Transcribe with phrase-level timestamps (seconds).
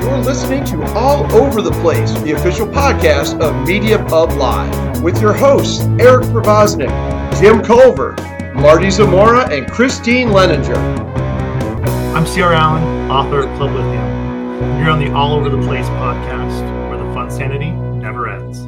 [0.00, 5.20] You're listening to All Over the Place, the official podcast of Media Pub Live, with
[5.20, 6.90] your hosts Eric Provoznik,
[7.40, 8.16] Jim Culver,
[8.54, 10.76] Marty Zamora, and Christine Leninger.
[12.12, 12.52] I'm C.R.
[12.52, 14.80] Allen, author of Club Lithium.
[14.80, 18.58] You're on the All Over the Place podcast, where the fun sanity never ends.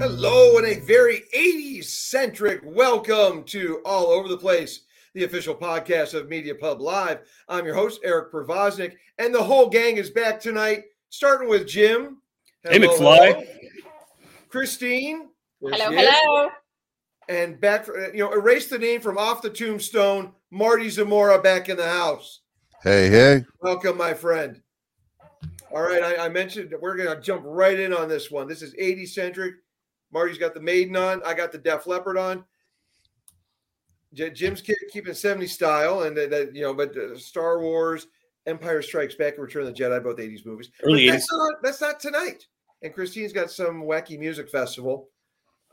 [0.00, 4.82] Hello, and a very 80s centric welcome to All Over the Place,
[5.14, 7.20] the official podcast of Media Pub Live.
[7.48, 12.18] I'm your host, Eric Provoznik, and the whole gang is back tonight, starting with Jim.
[12.62, 13.32] Hey, McFly.
[13.32, 13.44] hello.
[14.48, 15.28] Christine.
[15.60, 16.10] there Hello, she is.
[16.12, 16.48] hello.
[17.28, 20.32] And back, for, you know, erase the name from off the tombstone.
[20.50, 22.40] Marty Zamora back in the house.
[22.82, 23.44] Hey, hey.
[23.60, 24.60] Welcome, my friend.
[25.72, 28.48] All right, I, I mentioned we're going to jump right in on this one.
[28.48, 29.54] This is 80 centric.
[30.12, 31.22] Marty's got the Maiden on.
[31.24, 32.44] I got the Def Leppard on.
[34.14, 38.06] J- Jim's keeping 70 style, and that, that, you know, but uh, Star Wars,
[38.46, 40.70] Empire Strikes Back, and Return of the Jedi, both 80s movies.
[40.82, 41.16] Early But 80s.
[41.16, 42.46] that's not, that's not tonight.
[42.82, 45.08] And Christine's got some wacky music festival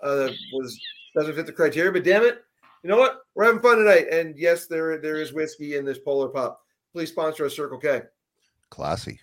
[0.03, 0.79] uh, that was
[1.15, 1.91] doesn't fit the criteria.
[1.91, 2.43] But damn it,
[2.83, 3.21] you know what?
[3.33, 4.07] We're having fun tonight.
[4.11, 6.61] And yes, there there is whiskey in this Polar Pop.
[6.93, 8.01] Please sponsor us, Circle K.
[8.69, 9.19] Classy.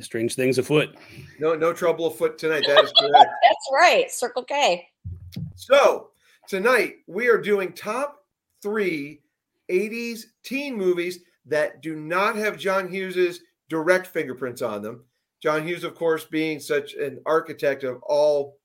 [0.00, 0.96] Strange things afoot.
[1.38, 2.64] No, no trouble afoot tonight.
[2.66, 3.14] That is correct.
[3.42, 4.10] That's right.
[4.10, 4.88] Circle K.
[5.54, 6.08] so
[6.48, 8.21] tonight we are doing top
[8.62, 9.20] three
[9.70, 15.04] 80s teen movies that do not have John Hughes's direct fingerprints on them.
[15.40, 18.58] John Hughes, of course, being such an architect of all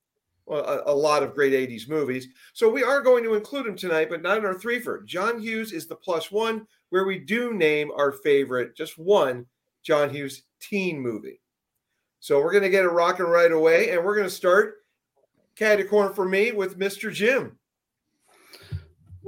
[0.49, 2.27] a, lot of great 80s movies.
[2.53, 5.05] So we are going to include him tonight, but not in our Threefer.
[5.05, 9.45] John Hughes is the plus one, where we do name our favorite, just one
[9.83, 11.41] John Hughes teen movie.
[12.19, 14.75] So we're going to get it rocking right away, and we're going to start
[15.55, 17.11] caddy corner for me with Mr.
[17.11, 17.57] Jim.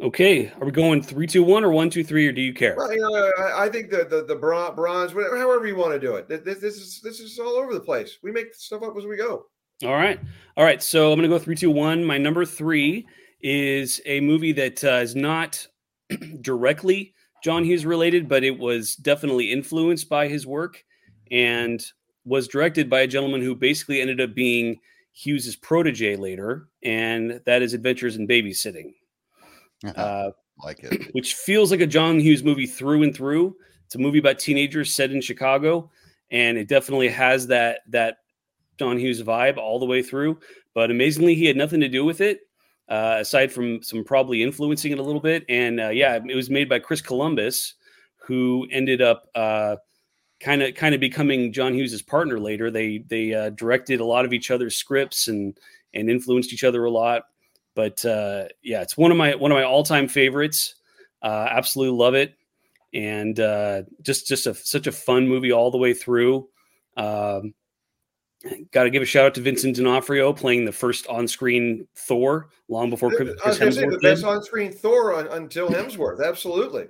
[0.02, 2.76] Okay, are we going three, two, one, or one, two, three, or do you care?
[2.78, 5.94] Well, you know, I, I think the the, the bron- bronze, whatever, however you want
[5.94, 6.30] to do it.
[6.30, 8.18] This, this is this is all over the place.
[8.24, 9.46] We make stuff up as we go.
[9.84, 10.20] All right,
[10.56, 10.82] all right.
[10.82, 12.04] So I'm gonna go three, two, one.
[12.06, 13.08] My number three
[13.42, 15.68] is a movie that uh, is not
[16.42, 17.14] directly
[17.44, 20.84] John Hughes related, but it was definitely influenced by his work
[21.32, 21.84] and
[22.26, 24.80] was directed by a gentleman who basically ended up being
[25.14, 28.94] Hughes's protege later, and that is Adventures in Babysitting.
[29.86, 30.32] Uh,
[30.64, 31.10] like it.
[31.14, 33.56] which feels like a John Hughes movie through and through.
[33.86, 35.90] It's a movie about teenagers set in Chicago,
[36.32, 38.18] and it definitely has that that
[38.78, 40.40] John Hughes vibe all the way through.
[40.74, 42.42] But amazingly, he had nothing to do with it,
[42.88, 45.44] uh, aside from some probably influencing it a little bit.
[45.50, 47.76] And uh, yeah, it was made by Chris Columbus,
[48.18, 49.28] who ended up
[50.40, 52.72] kind of kind of becoming John Hughes's partner later.
[52.72, 55.58] They they uh, directed a lot of each other's scripts and
[55.94, 57.24] and influenced each other a lot.
[57.80, 60.76] But uh, yeah, it's one of my one of my all time favorites.
[61.22, 62.36] Uh, absolutely love it,
[62.94, 66.50] and uh, just just a, such a fun movie all the way through.
[66.98, 67.54] Um,
[68.74, 72.50] Got to give a shout out to Vincent D'Onofrio playing the first on screen Thor
[72.68, 76.26] long before Chris I was to say the Hemsworth best on-screen Thor un, until Hemsworth.
[76.26, 76.88] Absolutely.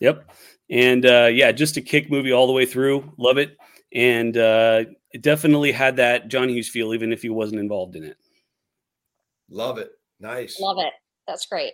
[0.00, 0.30] Yep.
[0.68, 3.10] And uh, yeah, just a kick movie all the way through.
[3.16, 3.56] Love it.
[3.94, 8.04] And uh, it definitely had that John Hughes feel, even if he wasn't involved in
[8.04, 8.18] it.
[9.48, 9.92] Love it.
[10.20, 10.58] Nice.
[10.60, 10.92] Love it.
[11.26, 11.72] That's great.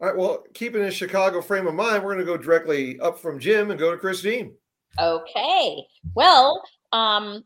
[0.00, 0.16] All right.
[0.16, 3.70] Well, keeping in Chicago frame of mind, we're going to go directly up from Jim
[3.70, 4.54] and go to Christine.
[4.98, 5.84] Okay.
[6.14, 6.62] Well,
[6.92, 7.44] um,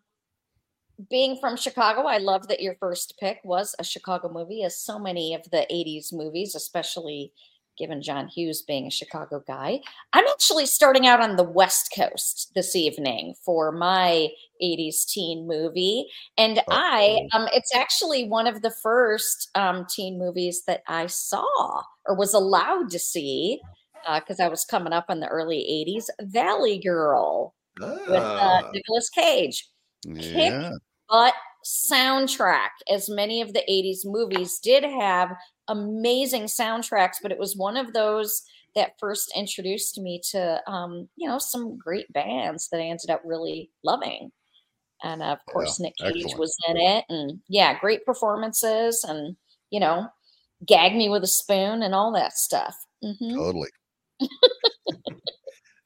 [1.10, 4.99] being from Chicago, I love that your first pick was a Chicago movie, as so
[4.99, 7.32] many of the 80s movies, especially
[7.78, 9.80] given John Hughes being a Chicago guy.
[10.12, 14.28] I'm actually starting out on the West Coast this evening for my
[14.62, 16.06] 80s teen movie.
[16.36, 21.82] And I, um, it's actually one of the first um, teen movies that I saw
[22.06, 23.60] or was allowed to see
[24.14, 29.10] because I was coming up in the early 80s Valley Girl with uh, Ah, Nicolas
[29.10, 29.68] Cage.
[30.04, 30.70] Yeah.
[31.08, 35.34] But soundtrack, as many of the 80s movies did have
[35.69, 38.42] amazing soundtracks, but it was one of those
[38.74, 43.22] that first introduced me to, um, you know, some great bands that I ended up
[43.25, 44.31] really loving.
[45.02, 46.38] And of course, Nick Cage excellent.
[46.40, 47.05] was in it.
[47.08, 49.37] And yeah, great performances and,
[49.70, 50.08] you know,
[50.66, 52.76] gag me with a spoon and all that stuff.
[53.02, 53.69] hmm Totally.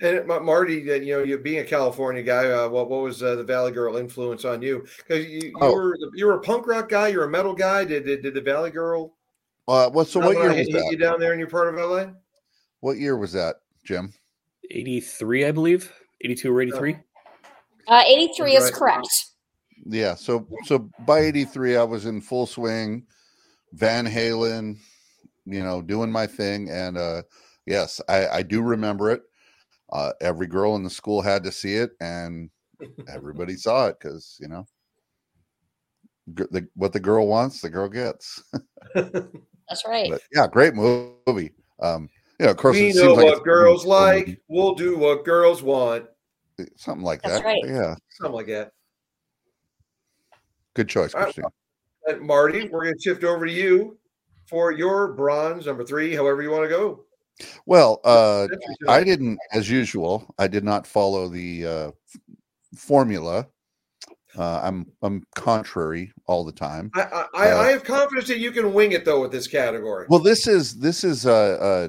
[0.03, 3.45] and Marty, you know, you being a California guy, uh, what what was uh, the
[3.45, 4.85] Valley Girl influence on you?
[4.99, 5.73] Because you, you Oh.
[5.73, 7.85] were you were a punk rock guy, you're a metal guy.
[7.85, 9.15] Did did, did the Valley Girl?
[9.69, 10.09] Uh, what?
[10.09, 10.99] So what year was hit you that?
[10.99, 12.13] down there in your part of LA?
[12.81, 14.13] What year was that, Jim?
[14.71, 15.93] 83, I believe.
[16.25, 16.97] 82 or 83.
[17.89, 18.73] Uh, 83 is Right.
[18.73, 19.09] correct.
[19.87, 20.15] Yeah.
[20.15, 23.07] So so by '83, I was in full swing,
[23.73, 24.77] Van Halen,
[25.45, 27.23] you know, doing my thing, and uh,
[27.67, 29.23] yes, I, I do remember it.
[29.93, 32.51] Uh, every girl in the school had to see it, and
[33.09, 34.67] everybody saw it because you know
[36.35, 38.43] g- the, what the girl wants, the girl gets.
[38.95, 40.11] That's right.
[40.11, 41.53] but yeah, great movie.
[41.81, 42.09] Um,
[42.39, 44.27] you know, of course, we it know seems like what it's girls like.
[44.27, 46.07] movie, We'll do what girls want.
[46.77, 47.47] something like That's that.
[47.47, 47.63] right.
[47.65, 48.73] Yeah, Something like that.
[50.75, 51.27] good choice, All right.
[51.27, 51.45] Christine.
[52.07, 53.99] And Marty, we're going to shift over to you
[54.49, 57.05] for your bronze number three, however you want to go.
[57.67, 61.91] Well, uh, That's what you I didn't, as usual, I did not follow the uh,
[62.77, 63.47] formula.
[64.37, 66.91] Uh, I'm I'm contrary all the time.
[66.95, 69.47] I, I, I uh, I have confidence that you can wing it though with this
[69.47, 70.07] category.
[70.09, 71.89] Well, this is this is uh,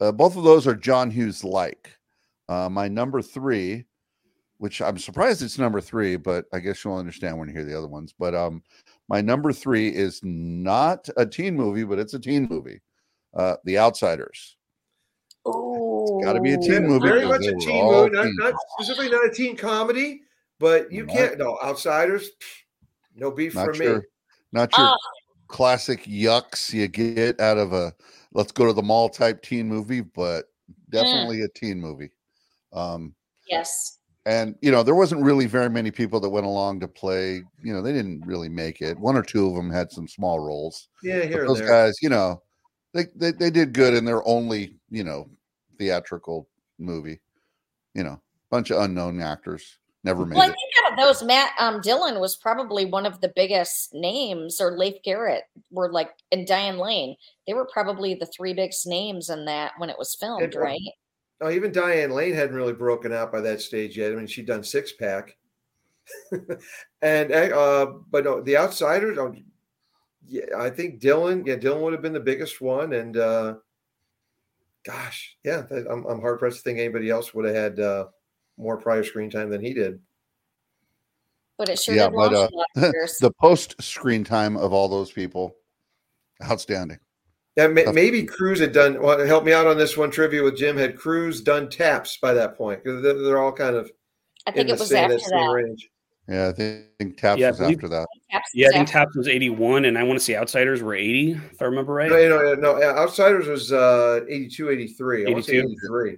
[0.00, 1.90] uh, uh both of those are John Hughes like.
[2.48, 3.84] Uh, my number three,
[4.58, 7.76] which I'm surprised it's number three, but I guess you'll understand when you hear the
[7.76, 8.14] other ones.
[8.18, 8.62] But um,
[9.08, 12.80] my number three is not a teen movie, but it's a teen movie.
[13.34, 14.56] Uh, The Outsiders.
[15.48, 16.20] Ooh.
[16.22, 19.24] gotta be a teen Yeah, movie Very much a teen movie, not, not specifically not
[19.24, 20.20] a teen comedy,
[20.58, 21.38] but you Not- can't.
[21.38, 22.28] No, Outsiders,
[23.14, 24.04] no beef for your, me.
[24.52, 24.96] not your Ah.
[25.48, 27.94] classic yucks you get out of a
[28.34, 30.44] let's go to the mall type teen movie, but
[30.90, 32.10] definitely a teen movie.
[32.74, 33.14] Um,
[33.48, 33.98] Yes.
[34.26, 37.72] and you know there wasn't really very many people that went along to play you
[37.72, 40.88] know they didn't really make it one or two of them had some small roles
[41.02, 41.66] Yeah, here those there.
[41.66, 42.42] guys you know
[42.92, 45.28] they, they they did good in their only you know
[45.78, 46.48] theatrical
[46.78, 47.20] movie
[47.94, 48.20] you know
[48.50, 52.20] bunch of unknown actors never made Well, I think out of those, Matt um, Dillon
[52.20, 57.16] was probably one of the biggest names, or Leif Garrett were like, and Diane Lane.
[57.46, 60.80] They were probably the three biggest names in that when it was filmed, And- right?
[61.42, 64.12] Oh, even Diane Lane hadn't really broken out by that stage yet.
[64.12, 65.38] I mean, she'd done six pack,
[67.02, 69.16] and uh, but no, the outsiders.
[70.30, 71.44] Yeah, I think Dillon.
[71.44, 73.54] Yeah, Dillon would have been the biggest one, and uh,
[74.84, 78.06] gosh, yeah, that, I'm, I'm hard pressed to think anybody else would have had uh,
[78.56, 79.98] more prior screen time than he did.
[81.58, 83.18] But it sure Yeah, did but, uh, a lot of years.
[83.18, 85.56] the post screen time of all those people
[86.48, 87.00] outstanding
[87.56, 89.02] Yeah, may, maybe Cruise had done.
[89.02, 90.76] Well, help me out on this one trivia with Jim.
[90.76, 92.84] Had Cruise done taps by that point?
[92.84, 93.90] Because they're, they're all kind of
[94.46, 95.46] I in think the it was same, after that same that.
[95.50, 95.89] range.
[96.30, 99.26] Yeah i think taps Yeah, was believe- after that Taps Yeah, I think Taps was
[99.26, 102.08] 81, and I want to say Outsiders were 80, if I remember right.
[102.08, 105.26] No, you know, no, Outsiders was uh 82, 83.
[105.26, 105.72] I want to say 82?
[105.72, 106.16] 83.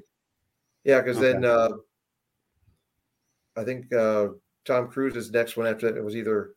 [0.85, 1.70] Yeah, because then uh
[3.56, 4.29] I think uh
[4.67, 6.50] Tom Cruise's next one after that it was either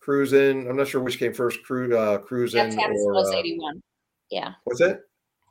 [0.00, 0.68] Cruising.
[0.70, 3.82] I'm not sure which came first, Cru uh yeah, Cruising Taps or was uh, 81.
[4.30, 5.00] Yeah, what's it?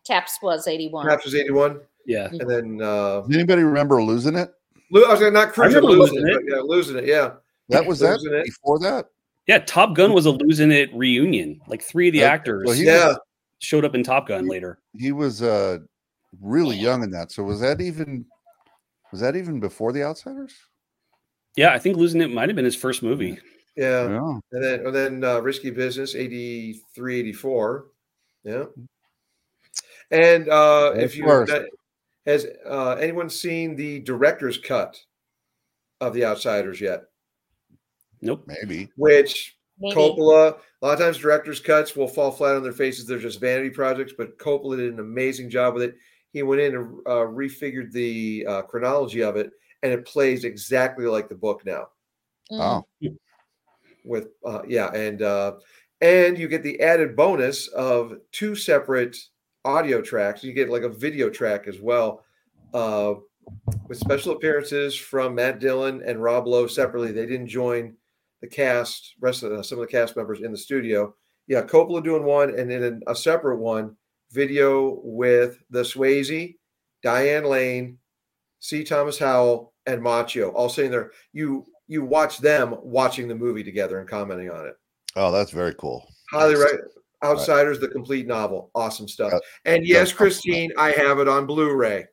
[0.04, 1.06] Taps was 81.
[1.06, 1.80] Perhaps was 81.
[2.08, 2.28] Yeah.
[2.32, 4.52] And then uh Does anybody rember losing it
[4.96, 6.56] I was saying not Cruising, remember losing Losing it, It.
[6.56, 7.34] yeah, losing it, yeah.
[7.70, 8.46] That was that It.
[8.46, 9.08] before that
[9.48, 11.60] Yeah, Top Gun was a losing it reunion.
[11.68, 13.08] Like three of the Okay, actors well, Yeah.
[13.10, 13.20] was-
[13.60, 14.80] showed up in Top Gun later.
[14.98, 15.80] he was uh
[16.42, 18.26] really young in that so was that even
[19.12, 20.54] was that even before the outsiders
[21.56, 23.38] Yeah, I think losing it might have been his first movie.
[23.78, 24.10] Yeah.
[24.10, 27.86] yeah And then and then uh, Risky Business 83, 84.
[28.44, 28.66] Yeah.
[30.12, 31.52] And uh Of if you course.
[32.26, 35.00] has uh anyone seen the director's cut
[36.02, 37.04] of The Outsiders yet?
[38.26, 38.46] Nope.
[38.48, 39.96] maybe Which Maybe.
[39.96, 43.06] Coppola, a lot of times director's cuts will fall flat on their faces.
[43.06, 45.96] They're just vanity projects, but Coppola did an amazing job with it.
[46.32, 51.06] He went in and uh, refigured the uh, chronology of it, and it plays exactly
[51.06, 51.88] like the book now.
[52.52, 52.84] Oh
[54.04, 55.54] with uh yeah and uh
[56.02, 59.18] and you get the added bonus of two separate
[59.66, 62.24] audio tracks you get like a video track as well
[62.74, 63.14] uh
[63.88, 67.96] with special appearances from matt dillon and rob lowe separately they didn't join
[68.44, 71.16] the cast rest of the, some of the cast members in the studio
[71.48, 73.96] yeah coppola doing one and then a separate one
[74.32, 76.56] video with the swayze
[77.02, 77.98] diane lane
[78.60, 83.64] c thomas howell and Macchio all sitting there you you watch them watching the movie
[83.64, 84.76] together and commenting on it.
[85.16, 86.64] oh that's very cool Highly Nice.
[86.64, 86.80] right.
[87.24, 89.32] Outsiders, the complete novel, awesome stuff.
[89.64, 92.06] And yes, Christine, I have it on Blu-ray.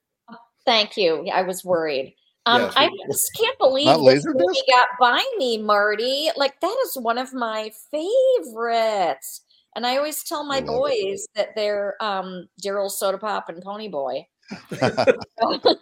[0.64, 1.26] Thank you.
[1.32, 2.14] I was worried.
[2.50, 4.34] Um, Yes, I just can't believe Not this Laserdisc?
[4.34, 6.30] movie got by me, Marty.
[6.36, 9.42] Like that is one of my favorites.
[9.76, 11.02] And I always tell my I love it.
[11.12, 14.24] boys that they're um, Daryl Sodapop and Ponyboy.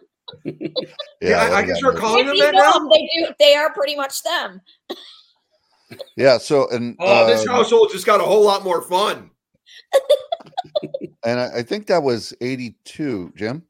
[1.20, 2.06] Yeah, I, I love can that start movie.
[2.06, 2.72] calling them that now.
[2.75, 3.26] them, they do.
[3.38, 4.60] They are pretty much them.
[6.18, 9.30] yeah so and Oh, this uh, household just got a whole lot more fun.
[11.25, 13.62] and I, I think that was 82 jim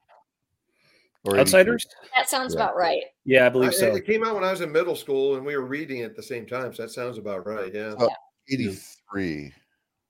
[1.24, 1.86] or Outsiders?
[2.16, 2.60] That sounds Yeah.
[2.62, 3.02] about right.
[3.24, 3.94] Yeah, I I- believe so.
[3.94, 6.22] It came out when I was in middle school, and we were reading at the
[6.22, 6.72] same time.
[6.74, 7.72] So that sounds about right.
[7.74, 7.94] Yeah.
[7.98, 8.08] Oh,
[8.50, 9.52] 83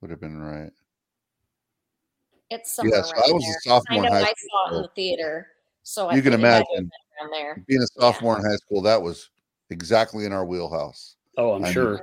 [0.01, 0.71] would have been right
[2.51, 3.61] It's somewhere Yes, around I was a there.
[3.63, 5.49] sophomore I in know high I saw it in the theater.
[5.83, 6.91] So I You can imagine.
[7.33, 7.63] there.
[7.67, 9.31] Being a sophomore in high school, that was
[9.71, 11.17] exactly in our wheelhouse.
[11.37, 12.01] Oh, I'm I sure.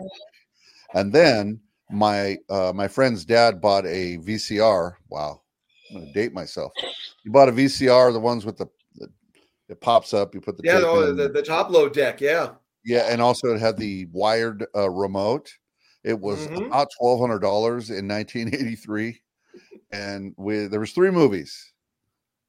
[0.94, 4.98] And then my uh, my friend's dad bought a VCR.
[5.10, 5.42] Wow,
[5.90, 6.74] I'm gonna date myself.
[7.24, 8.72] He bought a VCR, the ones with the, the
[9.70, 10.34] it pops up.
[10.36, 11.16] You put the Yeah, no, in.
[11.16, 12.22] the, the top load deck.
[12.22, 12.52] Yeah.
[12.84, 15.52] yeah, and also it had the wired uh, remote.
[16.04, 16.68] It was Mhm.
[16.68, 19.20] about twelve hundred dollars in 1983,
[19.92, 21.74] and we there was three movies,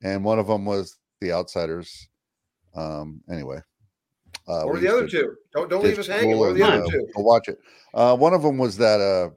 [0.03, 2.09] and one of them was The Outsiders.
[2.75, 3.61] Um, anyway,
[4.47, 5.35] uh, we the other to- two?
[5.55, 6.37] Don't don't leave us hanging.
[6.39, 7.09] What the other uh, two?
[7.17, 7.59] Go watch it.
[7.95, 9.31] Uh, one of them was that uh,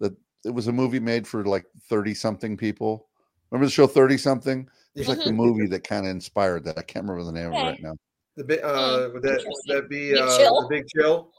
[0.00, 3.08] that it was a movie made for like thirty something people.
[3.50, 4.68] Remember the show Thirty Something?
[4.94, 5.36] It's like the Mhm.
[5.36, 6.78] movie that kind of inspired that.
[6.78, 7.96] I can't remember the name of it right now.
[8.36, 10.60] The big uh, would that would that be Big uh, Chill?
[10.60, 11.32] the big chill?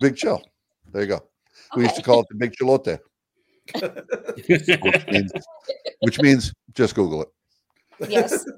[0.00, 0.42] Big Chill.
[0.92, 1.22] There you go.
[1.74, 2.98] We used to call it the Big Chilote,
[4.82, 5.32] which means,
[6.00, 7.28] which means just Google it.
[8.08, 8.44] Yes.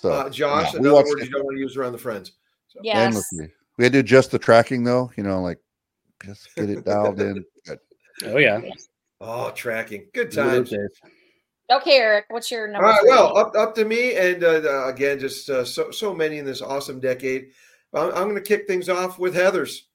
[0.00, 1.90] So Uh, Josh, yeah, we another watched word it you don't want to use around
[1.90, 2.32] the friends.
[2.68, 3.04] So, Yes.
[3.04, 3.52] endlessly.
[3.78, 5.10] We had to adjust the tracking though.
[5.16, 5.58] You know, like
[6.24, 7.44] just get it dialed in.
[7.66, 7.78] Good.
[8.26, 8.60] Oh yeah.
[9.20, 10.06] Oh, tracking.
[10.14, 10.74] Good Remember times.
[11.70, 12.86] Okay, Eric, what's your number?
[12.86, 13.10] right, three?
[13.10, 16.44] well, up up to me, and uh, uh, again, just uh, so so many in
[16.46, 17.48] this awesome decade.
[17.92, 19.88] I'm, I'm going to kick things off with Heather's.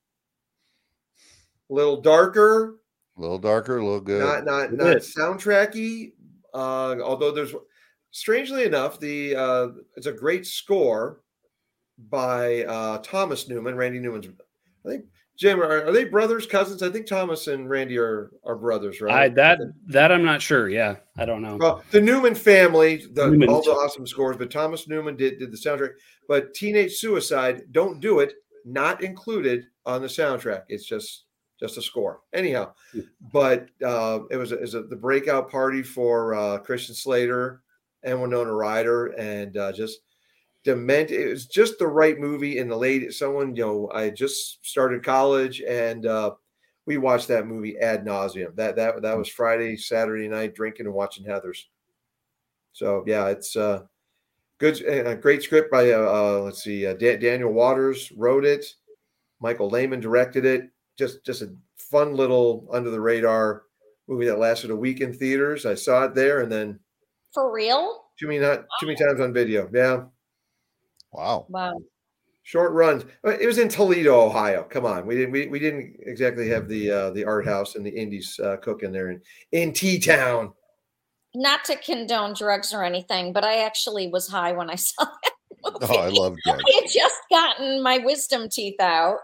[1.72, 2.76] A little darker,
[3.18, 4.22] A little darker, a little good.
[4.24, 4.80] not not Good.
[4.80, 6.14] not soundtracky.
[6.54, 7.56] Uh, although there's,
[8.12, 11.22] strangely enough, the uh, it's a great score
[12.10, 14.28] by uh, Thomas Newman, Randy Newman's.
[14.86, 15.06] I think
[15.38, 16.84] Jim are, are they brothers, cousins?
[16.84, 19.36] I think Thomas and Randy are are brothers, I right?
[19.36, 20.70] that that I'm not sure.
[20.70, 21.58] Yeah, I don't know.
[21.58, 23.50] Well, the Newman family, the, Newman.
[23.50, 25.94] all the awesome scores, but Thomas Newman did did the soundtrack.
[26.28, 30.64] But Teenage Suicide, don't do it, not included on the soundtrack.
[30.70, 31.26] It's just
[31.60, 32.20] just a score.
[32.34, 32.74] Anyhow,
[33.32, 37.62] but uh, it was, a, it was a, the breakout party for uh, Christian Slater
[38.04, 40.00] and Winona Ryder, and uh, just
[40.64, 41.12] dement.
[41.12, 43.12] It was just the right movie in the late.
[43.14, 46.06] Someone, you know, I just started college and.
[46.06, 46.32] Uh,
[46.86, 48.56] we watched that movie ad nauseum.
[48.56, 51.70] That that that was Friday, Saturday night, drinking and watching Heather's.
[52.74, 53.84] So yeah, it's uh,
[54.58, 58.66] good, a great script by uh, uh let's see, uh, Da- Daniel Waters wrote it.
[59.40, 60.70] Michael Lehmann directed it.
[60.98, 63.64] Just just a fun little under the radar
[64.08, 65.66] movie that lasted a week in theaters.
[65.66, 66.80] I saw it there, and then
[67.34, 68.02] For real?
[68.20, 69.70] too many not too many times on video.
[69.74, 70.04] Yeah,
[71.14, 71.46] Wow.
[71.50, 71.80] Wow.
[72.44, 73.06] short runs.
[73.24, 74.64] It was in Toledo, Ohio.
[74.64, 77.86] Come on, we didn't we, we didn't exactly have the uh, the art house and
[77.86, 80.54] the indies uh, cooking there in in T Town.
[81.36, 85.34] Not to condone drugs or anything, but I actually was high when I saw that
[85.64, 85.86] movie.
[85.90, 86.60] Oh, I love Greg.
[86.60, 89.18] I had just gotten my wisdom teeth out.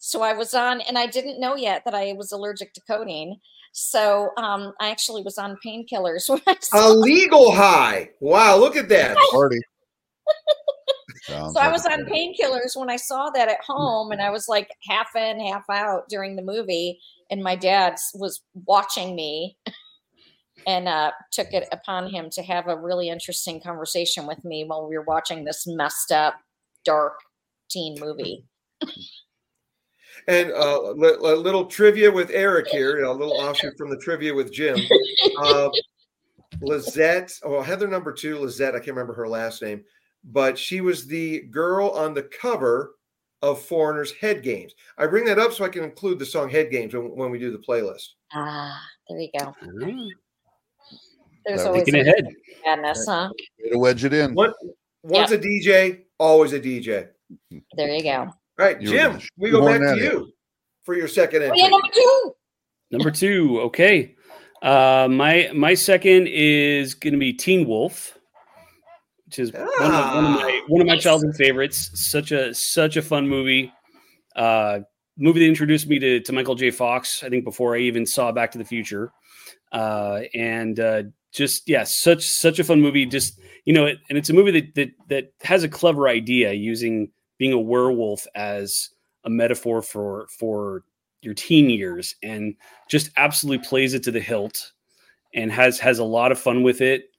[0.00, 3.40] So I was on, and I didn't know yet that I was allergic to codeine.
[3.72, 8.10] So um, I actually was on painkillers when I A saw legal high.
[8.20, 9.16] Wow, look at that.
[9.30, 9.58] Party.
[11.28, 14.48] Sounds So I was on painkillers when I saw that at home, and I was
[14.48, 17.00] like half in, half out during the movie.
[17.30, 19.58] And my dad was watching me
[20.66, 24.88] and uh, took it upon him to have a really interesting conversation with me while
[24.88, 26.34] we were watching this messed up,
[26.84, 27.18] dark
[27.70, 28.44] teen movie.
[30.26, 34.34] And uh, li- a little trivia with Eric here, a little offshoot from the trivia
[34.34, 34.78] with Jim.
[35.40, 35.68] Uh,
[36.60, 39.84] Lizette, oh, Heather number two, Lizette, I can't remember her last name,
[40.32, 42.94] but she was the girl on the cover
[43.42, 44.74] of Foreigner's Head Games.
[44.98, 47.38] I bring that up so I can include the song Head Games when, when we
[47.38, 48.08] do the playlist.
[48.32, 49.46] Ah, there you go.
[49.46, 49.54] Ah,
[51.46, 52.28] There's That always a ahead.
[52.66, 53.30] madness, huh?
[53.62, 54.34] Way to wedge it in.
[54.34, 54.54] What?
[55.02, 57.08] Once a DJ, always a DJ.
[57.76, 58.10] There you go.
[58.18, 60.04] All right, You were Jim, we go back to that in.
[60.04, 60.32] you
[60.84, 62.34] for your second Oh, yeah, number two.
[62.90, 63.60] Number two.
[63.62, 64.16] Okay.
[64.60, 68.17] Uh, my my second is going to be Teen Wolf,
[69.28, 71.90] which is one, of, one of my one of my childhood favorites.
[71.94, 73.70] Such a such a fun movie.
[74.34, 74.80] Uh,
[75.18, 76.70] movie that introduced me to, to Michael J.
[76.70, 77.22] Fox.
[77.22, 79.12] I think before I even saw Back to the Future,
[79.72, 83.04] uh, and uh, just yeah, such such a fun movie.
[83.04, 86.54] Just you know, it, and it's a movie that that that has a clever idea
[86.54, 88.88] using being a werewolf as
[89.24, 90.84] a metaphor for for
[91.20, 92.54] your teen years and
[92.88, 94.72] just absolutely plays it to the hilt
[95.34, 97.10] and has has a lot of fun with it.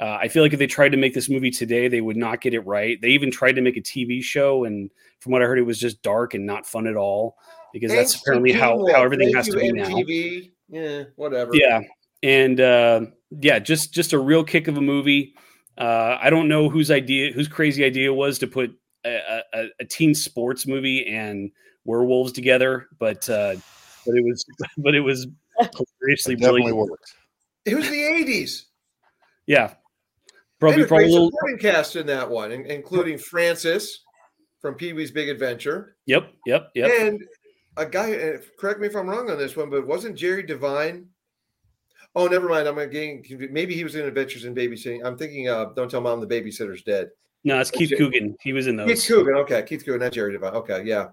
[0.00, 2.40] Uh, I feel like if they tried to make this movie today, they would not
[2.40, 3.00] get it right.
[3.00, 5.78] They even tried to make a TV show, and from what I heard, it was
[5.78, 7.36] just dark and not fun at all
[7.72, 9.88] because Thanks that's apparently how how everything Thank has to you, be now.
[9.88, 10.50] MTV.
[10.68, 11.50] Yeah, whatever.
[11.54, 11.80] Yeah,
[12.22, 13.00] and uh,
[13.40, 15.34] yeah, just just a real kick of a movie.
[15.78, 18.74] Uh, I don't know whose idea, whose crazy idea was to put
[19.04, 21.50] a, a, a teen sports movie and
[21.84, 23.56] werewolves together, but uh,
[24.06, 24.44] but it was
[24.78, 25.26] but it was
[26.00, 26.90] hilariously It definitely brilliant.
[26.90, 27.14] worked.
[27.64, 28.62] It was the 80s.
[29.46, 29.74] Yeah,
[30.66, 31.30] Probably and a probably great a little.
[31.30, 34.04] supporting cast in that one, including Francis
[34.60, 36.90] from Pee Wee's Big Adventure, Yep, yep, yep.
[37.00, 37.22] and
[37.76, 38.14] a guy.
[38.14, 41.08] uh, Correct me if I'm wrong on this one, but wasn't Jerry Levine?
[42.14, 42.66] Oh, never mind.
[42.66, 45.04] I'm getting maybe he was in Adventures in Babysitting.
[45.04, 47.10] I'm thinking, uh, "Don't Tell Mom the Babysitter's Dead."
[47.44, 48.34] No, it's Keith Coogan.
[48.40, 48.88] He was in those.
[48.88, 49.34] Keith Coogan.
[49.34, 50.54] Okay, Keith Coogan, not Jerry Levine.
[50.54, 51.08] Okay, yeah.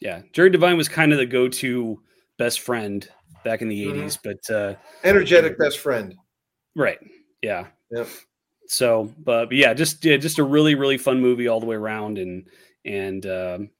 [0.00, 2.00] Yeah, Jerry Levine was kind of the go-to
[2.38, 3.06] best friend
[3.44, 3.92] back in the Mhm.
[4.04, 6.14] '80s, but uh, Energetic best friend.
[6.74, 6.98] right,
[7.42, 7.66] yeah.
[7.90, 8.08] Yep.
[8.72, 11.76] So, but, but yeah, just yeah, just a really really fun movie all the way
[11.76, 12.48] around, and
[12.86, 13.70] and um,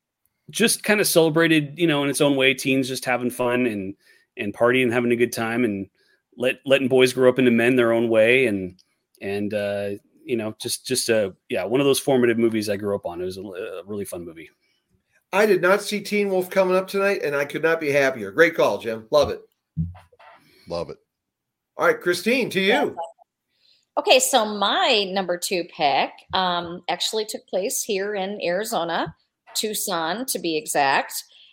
[0.51, 3.95] just kind of celebrated, you know, in its own way, teens just having fun and
[4.37, 5.89] and partying, and having a good time, and
[6.37, 8.79] let letting boys grow up into men their own way, and
[9.23, 9.91] and uh,
[10.27, 13.23] you know, just just a yeah, one of those formative movies I grew up on.
[13.23, 14.51] It was a, a really fun movie.
[15.33, 18.31] I did not see Teen Wolf coming up tonight, and I could not be happier.
[18.31, 19.07] Great call, Jim.
[19.11, 19.41] Love it.
[20.69, 20.99] Love it.
[21.79, 22.95] All right, Christine, to you.
[23.99, 29.15] Okay, so my number two pick um, actually took place here in Arizona,
[29.55, 31.13] Tucson to be exact.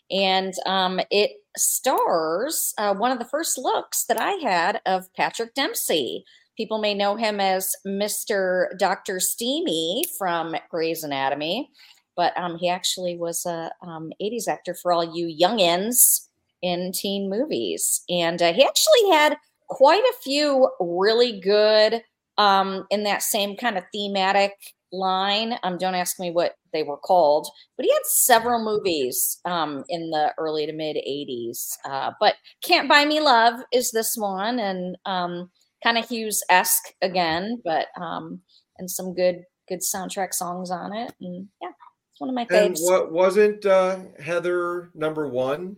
[0.10, 5.54] And um, it stars uh, one of the first looks that I had of Patrick
[5.54, 6.24] Dempsey.
[6.56, 8.68] People may know him as Mr.
[8.78, 9.20] Dr.
[9.20, 11.70] Steamy from Grey's Anatomy,
[12.16, 16.28] but um, he actually was a um, 80s actor for all you youngins
[16.62, 18.02] in teen movies.
[18.10, 22.02] And uh, he actually had quite a few really good
[22.40, 24.54] um, in that same kind of thematic
[24.92, 25.54] line.
[25.62, 30.10] Um, don't ask me what they were called, but he had several movies um, in
[30.10, 31.78] the early to mid 80s.
[31.86, 35.52] Uh, but Can't Buy Me Love is this one, and um,
[35.84, 38.42] kind of Hughes esque again, but um,
[38.80, 41.14] and some good good soundtrack songs on it.
[41.22, 41.70] And yeah,
[42.12, 42.82] it's one of my And faves.
[42.84, 45.76] what wasn't uh, Heather number one?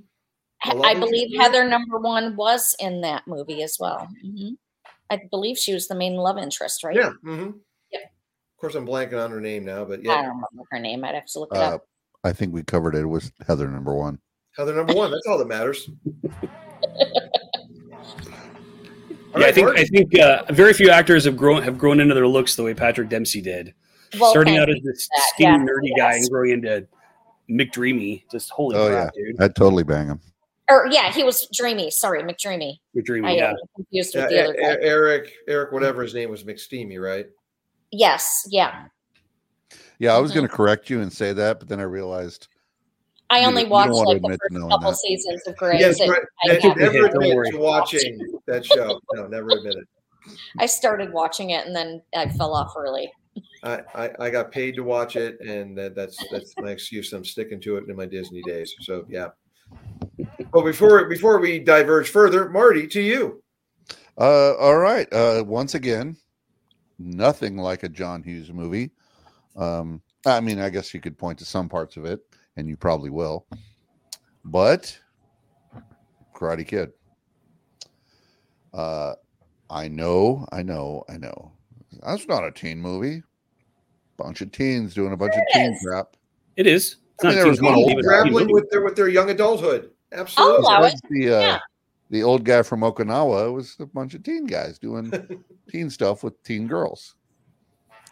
[0.64, 1.40] I- I believe?
[1.40, 4.08] Heather number one was in that movie as well.
[4.22, 4.52] hmm
[5.12, 6.96] I believe she was the main love interest, right?
[6.96, 7.12] Yeah.
[7.22, 7.50] hmm
[7.92, 8.02] Yep.
[8.04, 10.12] Of course, I'm blanking on her name now, but yeah.
[10.12, 11.04] I yeah, don't remember her name.
[11.04, 11.86] I'd have to look it Uh, up.
[12.24, 13.02] I think we covered it.
[13.02, 14.20] It was Heather number one.
[14.56, 15.12] Heather number one.
[15.12, 15.90] That's all that matters.
[19.34, 19.78] All yeah, I think Mark.
[19.80, 22.74] I think uh, very few actors have grown have grown into their looks the way
[22.74, 23.74] Patrick Dempsey did.
[24.20, 25.24] Well, Starting out as you this that.
[25.34, 26.86] skinny, Yeah, nerdy guy and growing into
[27.50, 28.24] McDreamy.
[28.30, 29.42] Just holy Oh, crap, dude.
[29.42, 30.20] I'd totally bang him.
[30.72, 31.92] Or yeah, he was Dreamy.
[31.92, 32.78] Sorry, McDreamy.
[32.96, 33.50] McDreamy, I yeah.
[33.50, 34.78] am confused Yeah, with the other guy.
[34.82, 37.26] Eric, Eric, whatever his name was, McSteamy, right?
[37.92, 38.86] Yes, yeah.
[40.00, 40.36] Yeah, I was Mhm.
[40.36, 42.48] going to correct you and say that, but then I realized
[43.30, 44.98] I only you watched don't like the first couple that.
[44.98, 45.80] seasons of Grey.
[45.80, 46.22] Yes, right.
[46.46, 47.52] I, And never Don't admit worry.
[47.52, 49.00] to watching that show.
[49.14, 49.88] No, never admit it.
[50.58, 53.12] I started watching it and then I fell off early.
[53.64, 57.14] I, I, I got paid to watch it, and that, that's that's my excuse.
[57.14, 58.74] I'm sticking to it in my Disney days.
[58.82, 59.30] So yeah.
[60.54, 63.42] Well, before before we diverge further, Marty, to you.
[64.18, 65.12] Uh, all right.
[65.14, 66.18] Uh, once again,
[67.00, 68.92] nothing like a John Hughes movie.
[69.56, 72.20] Um, I mean, I guess you could point to some parts of it,
[72.58, 73.46] and you probably will.
[74.46, 74.98] But
[76.36, 76.92] Karate Kid.
[78.74, 79.14] Uh,
[79.70, 81.52] I know, I know, I know.
[82.06, 83.24] That's not a teen movie.
[84.18, 86.16] Bunch of teens doing a bunch of it teen crap.
[86.56, 86.98] It is.
[87.16, 88.70] It's I not mean, there a was one movie, old but a teen Grappling with
[88.70, 89.92] their with their young adulthood.
[90.14, 90.58] Absolutely.
[90.66, 90.82] allow it.
[90.82, 91.60] Besides the uh, Yeah.
[92.10, 95.12] the old guy from Okinawa was a bunch of teen guys doing
[95.70, 97.16] teen stuff with teen girls.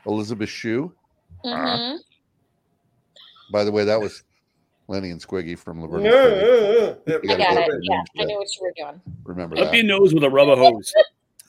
[0.06, 0.94] Elizabeth Shue.
[1.46, 1.98] Mm-hmm.
[3.52, 4.24] By the way, that was
[4.88, 6.06] Lenny and Squiggy from Laverne.
[6.06, 6.98] Yeah, and Shirley.
[7.08, 7.34] yeah, yeah.
[7.34, 7.80] I gotta got go it.
[7.84, 9.02] Yeah, I uh, knew what you were doing.
[9.24, 9.68] Remember that.
[9.68, 10.94] Up your nose with a rubber hose.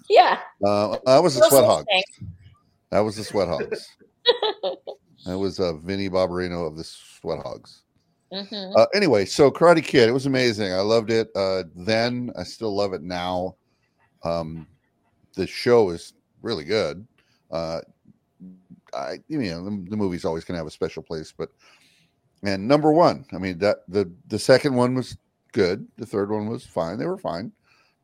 [0.09, 0.41] Yeah.
[0.67, 1.87] Uh, that was the Sweat will Hogs.
[2.91, 3.97] That was the Sweat Hogs.
[5.25, 7.85] that was uh, Vinny Barbarino of the Sweat Hogs.
[8.33, 8.77] Mhm.
[8.77, 10.73] Uh, anyway, so Karate Kid, it was amazing.
[10.73, 12.31] I loved it uh, then.
[12.37, 13.57] I still love it now.
[14.23, 14.66] Um,
[15.35, 17.07] the show is really good.
[17.51, 17.81] Uh,
[18.95, 21.51] I, you know, the, the movie's always going to have a special place, but
[22.43, 25.16] and number one, I mean that the the second one was
[25.53, 25.87] good.
[25.97, 26.99] The third one was fine.
[26.99, 27.53] They were fine.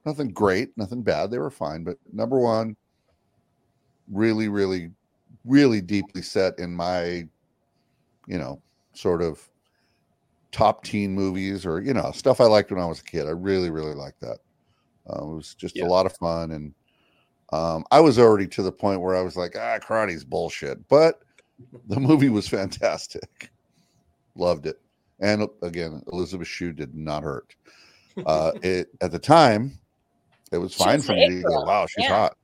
[0.05, 1.31] Nothing great, nothing bad.
[1.31, 2.77] They were fine, but number one,
[4.11, 4.91] really, really,
[5.45, 7.27] really deeply set in my,
[8.27, 8.61] you know,
[8.95, 9.41] sort of
[10.53, 13.27] top teen movies or you know stuff I liked when I was a kid.
[13.27, 14.39] I really, really liked that.
[15.09, 15.85] Uh, it was just Yeah.
[15.85, 16.75] a lot of fun, and
[17.53, 21.21] um, I was already to the point where I was like, ah, karate's bullshit, but
[21.89, 23.51] the movie was fantastic.
[24.35, 24.81] Loved it,
[25.21, 27.55] and again, Elizabeth Shue did not hurt.
[28.25, 29.79] Uh, it at the time,
[30.53, 32.29] it was fine was for me to go, wow, she's Yeah.
[32.31, 32.37] hot.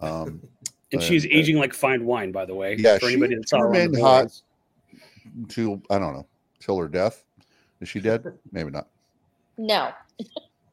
[0.00, 0.40] Um,
[0.92, 2.76] And she's And, aging like fine wine, by the way.
[2.78, 4.32] Yeah, for anybody that she saw her on hot.
[5.48, 6.26] to I don't know
[6.66, 7.24] till her death.
[7.80, 8.24] Is she dead?
[8.52, 8.88] Maybe not.
[9.56, 9.92] No.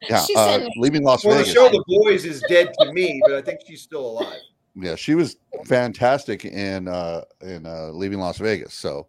[0.10, 3.22] Yeah, She's uh, in- leaving Las Well, the show The Boys is dead to me,
[3.26, 4.42] but I think she's still alive.
[4.76, 8.74] yeah, she was fantastic in uh in uh Leaving Las Vegas.
[8.74, 9.08] So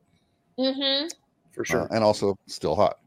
[0.56, 1.08] Mm-hmm.
[1.52, 1.88] for uh, sure.
[1.90, 3.00] and also still hot.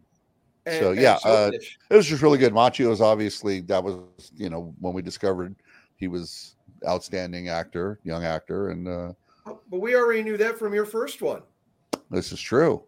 [0.66, 1.80] And- So, and yeah, uh, Mitch.
[1.90, 2.52] It was just really good.
[2.52, 4.02] Macchio is obviously that was
[4.36, 5.56] you know when we discovered
[5.96, 9.14] he was outstanding actor, young actor, and uh
[9.46, 11.42] but we already knew that from your first one.
[12.12, 12.84] this is true.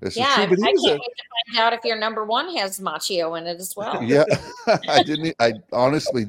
[0.00, 0.42] This Yeah, is true.
[0.44, 3.38] I, But I can't a, wait to find out if your number one has Macchio
[3.38, 4.02] in it as well.
[4.02, 4.24] yeah,
[4.88, 5.34] I didn't.
[5.40, 6.26] I honestly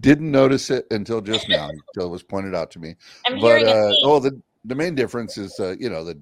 [0.00, 2.96] didn't notice it until just now, until it was pointed out to me.
[3.26, 6.20] I'm but uh, oh, the the main difference is, uh, you know, the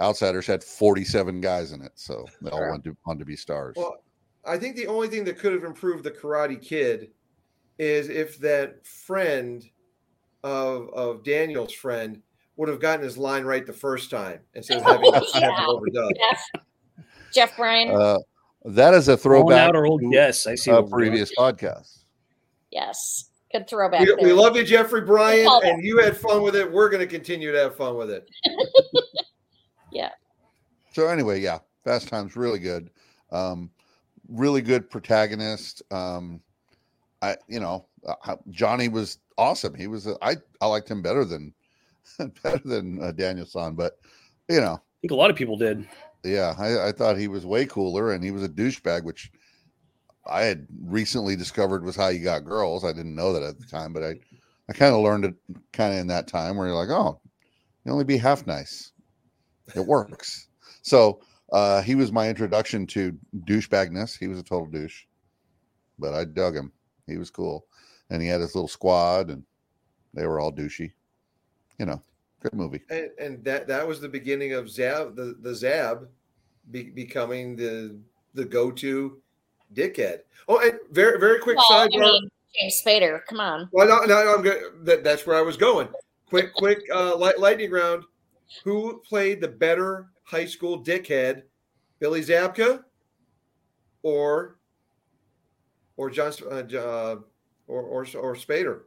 [0.00, 2.70] Outsiders had forty seven guys in it, so they all Sure.
[2.70, 3.76] want to want to be stars.
[3.76, 3.96] Well,
[4.44, 7.10] I think the only thing that could have improved the Karate Kid
[7.78, 9.64] is if that friend
[10.42, 12.20] of of Daniel's friend
[12.56, 15.62] would have gotten his line right the first time instead of having to Yeah.
[15.62, 16.12] it overdone.
[16.18, 16.44] Jeff,
[17.32, 17.90] Jeff Bryan.
[17.90, 18.18] Uh,
[18.66, 20.46] that is a throwback out our old to guess.
[20.46, 20.70] I see.
[20.70, 21.10] a what we're doing.
[21.10, 22.04] previous podcast.
[22.70, 24.00] yes, good throwback.
[24.00, 26.70] We, we love you, Jeffrey Bryan, and you had fun with it.
[26.70, 28.28] We're going to continue to have fun with it.
[29.92, 30.10] Yeah.
[30.92, 32.90] So anyway, yeah, Fast Times really good.
[33.30, 33.70] Um,
[34.28, 35.82] really good protagonist.
[35.92, 36.40] Um,
[37.22, 39.72] I you know uh, Johnny was awesome.
[39.72, 41.54] He was uh, I I liked him better than
[42.42, 43.98] better than uh, Daniel San, but
[44.48, 45.86] you know I think a lot of people did.
[46.24, 49.30] yeah, I, I thought he was way cooler, and he was a douchebag, which
[50.26, 52.84] I had recently discovered was how you got girls.
[52.84, 54.14] I didn't know that at the time, but I
[54.68, 55.34] I kind of learned it
[55.72, 57.20] kind of in that time where you're like, oh,
[57.84, 58.92] you only be half nice.
[59.74, 60.48] It works.
[60.86, 64.18] So uh, he was my introduction to douchebagness.
[64.18, 65.04] He was a total douche,
[65.98, 66.72] but I dug him.
[67.06, 67.64] He was cool,
[68.10, 69.44] and he had his little squad, and
[70.12, 70.92] they were all douchey.
[71.78, 72.02] You know,
[72.40, 72.80] good movie.
[72.90, 76.08] And, and that that was the beginning of Zab, the the Zab,
[76.70, 77.98] be, becoming the
[78.34, 79.20] the go to
[79.74, 80.20] dickhead.
[80.48, 83.24] Oh, and very very quick Well, I mean, James Spader.
[83.28, 83.68] Come on.
[83.72, 84.84] Well, no, no, I'm good.
[84.84, 85.88] That, that's where I was going.
[86.26, 88.04] Quick, quick, uh, light, lightning round.
[88.62, 91.42] Who played the better high school dickhead,
[91.98, 92.84] Billy Zabka,
[94.02, 94.58] or
[95.96, 97.16] or John uh, uh,
[97.66, 98.82] or, or or Spader?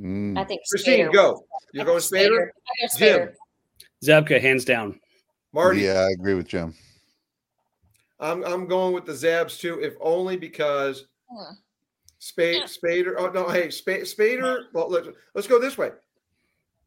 [0.00, 0.38] Mm.
[0.38, 1.12] I think Christine, Spader.
[1.12, 1.44] go.
[1.72, 2.48] You're going think Spader.
[2.84, 3.28] I Jim.
[4.04, 5.00] Zabka, hands down.
[5.52, 6.74] Marty, Yeah, I agree with Jim.
[8.20, 11.54] I'm I'm going with the Zabs too, if only because Hmm.
[12.18, 13.14] Spade Spader.
[13.18, 14.64] Oh no, hey, Spa- Spader.
[14.72, 15.90] Well, let's let's go this way.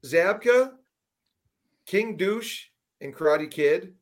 [0.03, 0.73] Zabka,
[1.85, 2.65] King Douche,
[3.01, 3.93] and Karate Kid,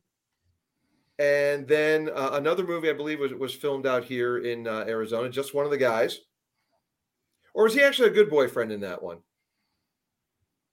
[1.18, 5.28] and then uh, another movie I believe was was filmed out here in uh, Arizona.
[5.28, 6.20] Just one of the guys,
[7.58, 9.18] or is he actually a good boyfriend in that one?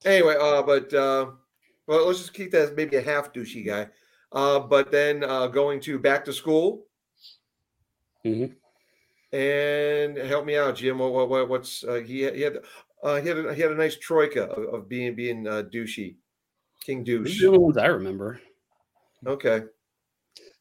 [0.06, 1.32] Anyway, uh, but uh,
[1.88, 3.88] well, let's just keep that as maybe a half douchey guy.
[4.32, 6.86] Uh, but then uh, going to back to school.
[8.24, 8.54] Mhm.
[9.34, 11.00] And help me out, Jim.
[11.00, 12.60] What, what, what what's uh, he, he had?
[13.02, 16.17] Uh, he had a, he had a nice troika of, of being being uh, douchey,
[16.86, 17.41] King These douche.
[17.41, 18.39] the ones I remember.
[19.26, 19.63] Okay.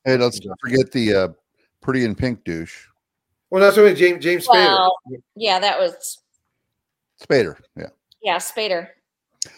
[0.06, 1.28] Hey, let's not forget the uh,
[1.82, 2.86] pretty in pink douche,
[3.54, 4.88] Well, that's what I mean, James James Spader.
[5.36, 6.18] Yeah, that was
[7.22, 7.56] Spader.
[7.76, 7.90] Yeah,
[8.20, 8.88] yeah, Spader.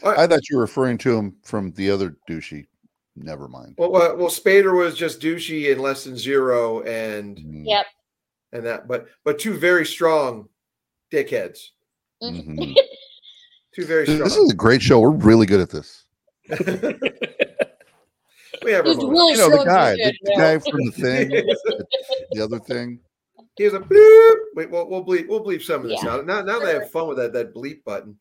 [0.05, 2.67] I thought you were referring to him from the other douchey.
[3.17, 3.77] Never mind.
[3.79, 7.87] Well, well, well, Spader was just douchey in less than zero, and Mm, Yep.
[8.53, 10.51] and that, but but two very strong
[11.11, 11.69] dickheads.
[12.23, 12.77] mhm.
[13.75, 14.19] Two very strong.
[14.25, 15.01] This is a great show.
[15.01, 16.05] We're really good at this.
[16.51, 16.57] we
[18.73, 21.87] have our He's really You know the guy, the, the guy from the thing, the,
[22.33, 23.01] the other thing.
[23.57, 24.37] Here's a bloop.
[24.55, 25.29] Wait, we'll, we'll bleep.
[25.29, 26.11] We'll bleep some of this Yeah.
[26.11, 26.27] out.
[26.27, 28.19] Now, now they have fun with that that bleep button.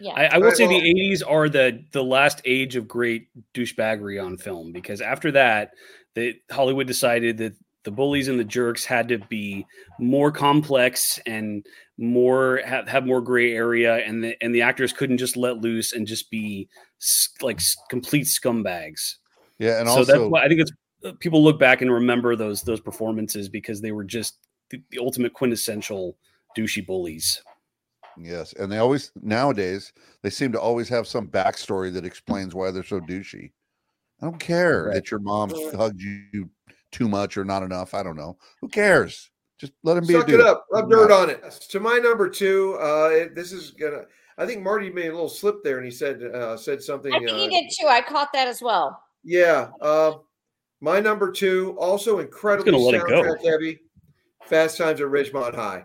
[0.00, 0.12] Yeah.
[0.12, 3.28] I, I will Alright, say well- the '80s are the the last age of great
[3.54, 5.70] douchebaggery on film because after that,
[6.14, 9.64] the Hollywood decided that the bullies and the jerks had to be
[10.00, 11.64] more complex and
[11.98, 15.92] more have, have more gray area, and the and the actors couldn't just let loose
[15.92, 16.68] and just be
[17.40, 19.14] like complete scumbags.
[19.58, 20.72] Yeah, and so also that's why I think it's
[21.04, 24.36] uh, people look back and remember those those performances because they were just
[24.70, 26.16] the, the ultimate quintessential
[26.56, 27.42] douchey bullies.
[28.18, 32.70] yes, and they always nowadays they seem to always have some backstory that explains why
[32.70, 33.52] they're so douchey.
[34.22, 34.94] I don't care Right.
[34.94, 36.48] that your mom hugged you
[36.90, 37.92] too much or not enough.
[37.92, 38.38] I don't know.
[38.62, 39.30] Who cares?
[39.58, 40.40] Just let him be Suck a dude.
[40.40, 40.66] it up.
[40.72, 41.42] Rub dirt on it.
[41.70, 44.02] To my number two, uh, this is gonna.
[44.38, 47.12] I think Marty made a little slip there, and he said uh, said something.
[47.12, 47.86] I think uh, he did too.
[47.86, 49.02] I caught that as well.
[49.24, 49.68] Yeah.
[49.80, 50.12] Uh,
[50.80, 53.80] my number two, also incredibly let it soundtrack heavy.
[54.46, 55.84] Fast Times at Ridgemont High.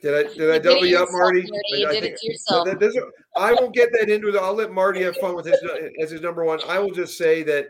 [0.00, 1.42] Did I did I did double you up, Marty?
[1.48, 1.80] Marty.
[1.80, 2.66] You I did think- it to yourself.
[2.66, 4.36] that- that I won't get that into it.
[4.36, 5.58] I'll let Marty have fun with his
[6.00, 6.60] as his number one.
[6.66, 7.68] I will just say that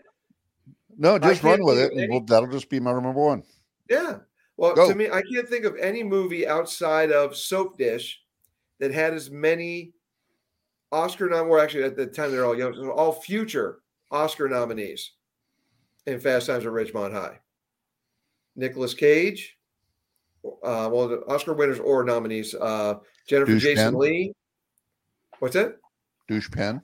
[0.96, 3.42] No, just run with it, of and we'll, that'll just be my number one.
[3.88, 4.20] Yeah.
[4.56, 4.88] Well, Go.
[4.88, 8.14] to me, I can't think of any movie outside of Soapdish
[8.78, 9.92] that had as many
[10.90, 15.12] Oscar nom or actually at the time they're all young, all future Oscar nominees
[16.06, 17.38] in Fast Times at Ridgemont High.
[18.56, 19.56] Nicolas Cage,
[20.44, 22.94] uh, well, the Oscar winners or nominees, uh,
[23.26, 23.98] Jennifer Douche Jason Penn.
[23.98, 24.32] Lee.
[25.38, 25.76] What's that?
[26.28, 26.82] Douche pen.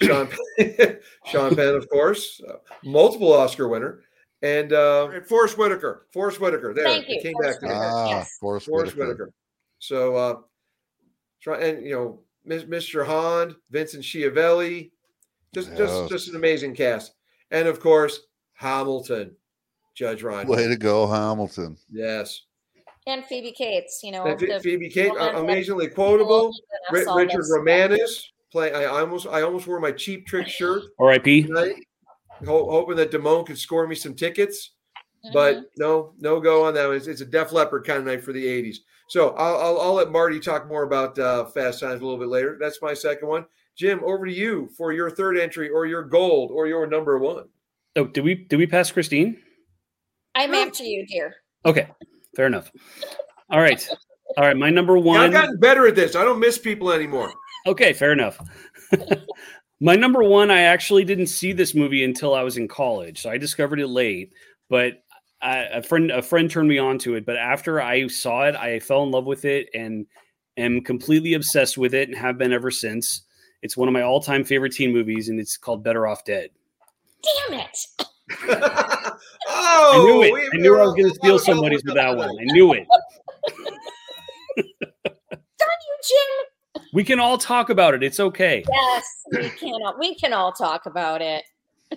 [0.00, 4.00] Sean Penn, Sean Penn, of course, uh, multiple Oscar winner,
[4.42, 6.06] and uh, Forest Whitaker.
[6.12, 6.72] Forest Whitaker.
[6.72, 7.80] There, Thank it you, came Forest back to me.
[7.84, 8.36] Ah, yes.
[8.40, 9.08] Forest, Forest Whitaker.
[9.24, 9.32] Whitaker.
[9.80, 10.34] So, uh,
[11.40, 13.04] try and you know, Mr.
[13.04, 14.92] Hand, Vincent Schiavelli,
[15.52, 15.78] just Yes.
[15.78, 17.12] just just an amazing cast,
[17.50, 18.20] and of course
[18.54, 19.34] Hamilton,
[19.94, 20.56] Judge Reinhold.
[20.56, 21.76] Way to go, Hamilton.
[21.90, 22.42] Yes,
[23.06, 26.50] And Phoebe Cates, you know, and Ph- the Phoebe Kate, woman that- amazingly quotable.
[26.52, 27.50] that Ri- us all Richard miss.
[27.52, 28.74] Romanus playing.
[28.74, 31.44] I almost I almost wore my cheap trick shirt R.I.P.
[31.44, 31.76] tonight,
[32.46, 34.72] ho- hoping that Damone could score me some tickets.
[35.32, 35.62] but Mhm.
[35.78, 36.86] no, no go on that.
[36.86, 36.96] one.
[36.96, 38.76] It's, it's a Def Leppard kind of night for the '80s.
[39.08, 42.28] So I'll, I'll, I'll let Marty talk more about uh, Fast Times a little bit
[42.28, 42.56] later.
[42.60, 43.46] That's my second one.
[43.78, 47.44] Jim, over to you for your third entry, or your gold, or your number one.
[47.96, 49.40] Oh, did we did we pass Christine?
[50.34, 51.34] I'm after you, dear.
[51.64, 51.88] Okay,
[52.36, 52.70] fair enough.
[53.50, 53.88] All right,
[54.36, 54.56] all right.
[54.56, 56.16] My number one I've gotten better at this.
[56.16, 57.32] I don't miss people anymore.
[57.66, 58.38] Okay, fair enough.
[59.80, 63.30] My number one, I actually didn't see this movie until I was in college, so
[63.30, 64.32] I discovered it late.
[64.68, 65.04] But
[65.40, 67.24] I, a friend, a friend turned me on to it.
[67.24, 70.06] But after I saw it, I fell in love with it and
[70.56, 73.22] am completely obsessed with it, and have been ever since.
[73.62, 76.50] It's one of my all-time favorite teen movies, and it's called Better Off Dead.
[77.48, 77.78] Damn it.
[78.46, 79.10] oh,
[79.48, 80.50] I knew it.
[80.54, 82.30] I knew I was going to steal somebody's with that one.
[82.30, 82.86] I knew it.
[84.56, 84.64] Darn
[85.86, 86.82] you, Jim.
[86.92, 88.02] We can all talk about it.
[88.02, 88.64] It's okay.
[88.70, 89.98] Yes, we cannot.
[89.98, 91.44] We can all talk about it.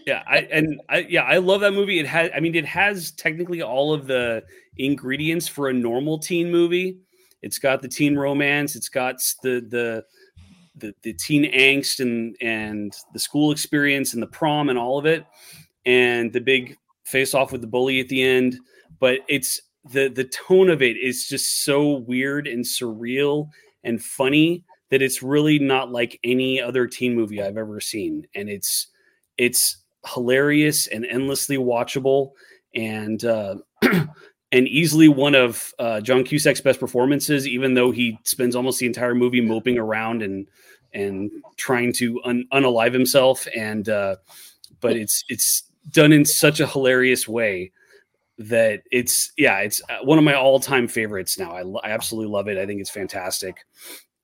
[0.07, 3.11] yeah i and i yeah i love that movie it has i mean it has
[3.11, 4.41] technically all of the
[4.77, 6.97] ingredients for a normal teen movie
[7.41, 10.01] it's got the teen romance it's got the the
[10.75, 15.05] the, the teen angst and and the school experience and the prom and all of
[15.05, 15.25] it
[15.85, 18.57] and the big face off with the bully at the end.
[18.99, 23.49] But it's the the tone of it is just so weird and surreal
[23.83, 28.27] and funny that it's really not like any other teen movie i've ever seen.
[28.35, 28.87] And it's
[29.37, 32.31] it's hilarious and endlessly watchable.
[32.75, 33.55] And uh
[34.51, 38.85] and easily one of uh John Cusack's best performances even though he spends almost the
[38.85, 40.47] entire movie moping around and
[40.93, 43.47] and trying to un- unalive himself.
[43.55, 44.17] And uh
[44.79, 47.71] but it's it's done in such a hilarious way
[48.37, 51.55] that it's yeah it's uh, one of my all-time favorites now.
[51.83, 52.57] I absolutely love it.
[52.57, 53.57] I think it's fantastic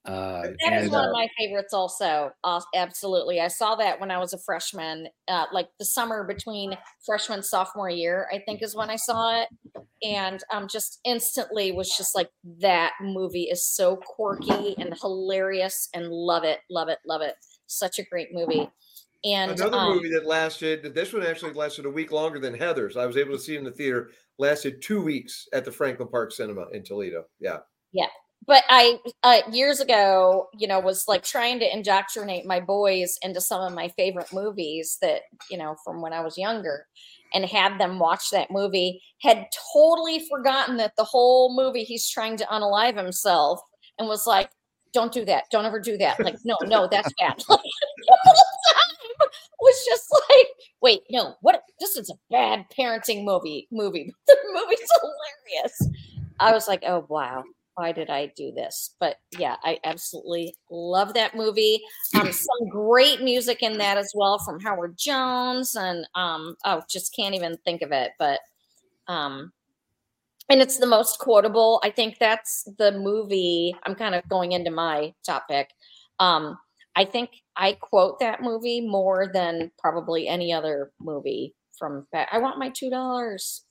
[0.08, 2.32] uh That is and, one uh, of my favorites, also.
[2.44, 3.40] Uh, absolutely.
[3.42, 7.90] I saw that when I was a freshman, uh, like the summer between freshman sophomore
[7.90, 9.50] year, I think is when I saw it.
[10.04, 12.30] And um, just instantly was just like,
[12.62, 17.36] that movie is so quirky and hilarious and love it, love it, love it.
[17.68, 18.70] Such a great movie.
[19.26, 20.94] And Another um, movie that lasted.
[20.94, 22.96] This one actually lasted a week longer than Heather's.
[22.96, 24.12] I was able to see it in the theater.
[24.38, 27.26] Lasted two weeks at the Franklin Park Cinema in Toledo.
[27.40, 27.58] Yeah.
[27.92, 28.08] Yeah.
[28.48, 33.42] But I uh, years ago, you know, was like trying to indoctrinate my boys into
[33.42, 36.86] some of my favorite movies that you know from when I was younger,
[37.34, 39.02] and had them watch that movie.
[39.22, 43.60] Had totally forgotten that the whole movie he's trying to unalive himself,
[44.00, 44.50] and was like,
[44.94, 45.46] "Don't do that!
[45.52, 47.44] Don't ever do that!" Like, no, no, that's bad.
[49.60, 50.48] Was just like,
[50.82, 51.64] "Wait, no, what?
[51.80, 53.68] This is a bad parenting movie.
[53.72, 54.14] Movie.
[54.28, 55.90] The movie's hilarious."
[56.40, 57.44] I was like, "Oh wow."
[57.78, 58.96] Why did I do this?
[59.00, 61.80] But yeah, I absolutely love that movie.
[62.20, 67.16] Um, some great music in that as well from Howard Jones, and um, oh, just
[67.16, 68.14] can't even think of it.
[68.18, 68.40] But
[69.08, 69.54] um,
[70.50, 71.80] and it's the most quotable.
[71.84, 73.76] I think that's the movie.
[73.84, 75.70] I'm kind of going into my topic.
[76.20, 76.58] Um,
[76.96, 82.08] I think I quote that movie more than probably any other movie from.
[82.12, 83.66] back- I want my two dollars.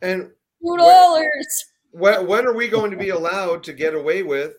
[0.00, 0.30] And
[0.64, 1.64] Two dollars.
[1.92, 4.54] When, when are we going to be allowed to get away with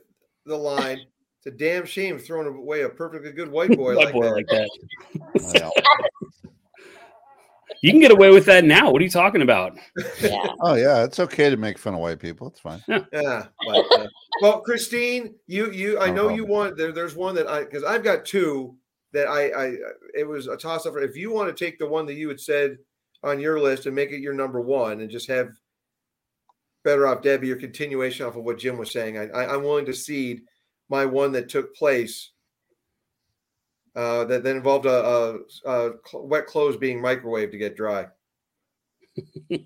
[0.46, 1.00] the line?
[1.46, 4.34] It's a damn shame throwing away a perfectly good white boy white like boy that.
[4.34, 5.72] like that
[7.82, 9.78] you can get away with that now what are you talking about
[10.22, 10.48] Yeah.
[10.62, 12.48] Oh yeah, it's okay to make fun of white people.
[12.48, 12.82] It's fine.
[12.88, 13.48] Yeah.
[13.68, 14.08] But, uh,
[14.42, 17.84] well, Christine, you you I No know you want there, there's one that I because
[17.84, 18.78] I've got two
[19.12, 19.76] that I I
[20.16, 20.94] it was a toss up.
[20.98, 22.78] If you want to take the one that you had said
[23.22, 25.50] on your list and make it your number one and just have
[26.84, 29.86] better off Debbie your continuation off of what Jim was saying, I, I I'm willing
[29.86, 30.42] to cede
[30.90, 32.32] my one that took place.
[33.96, 35.38] Uh, that, that involved a, a,
[35.70, 38.08] a wet clothes being microwaved to get dry.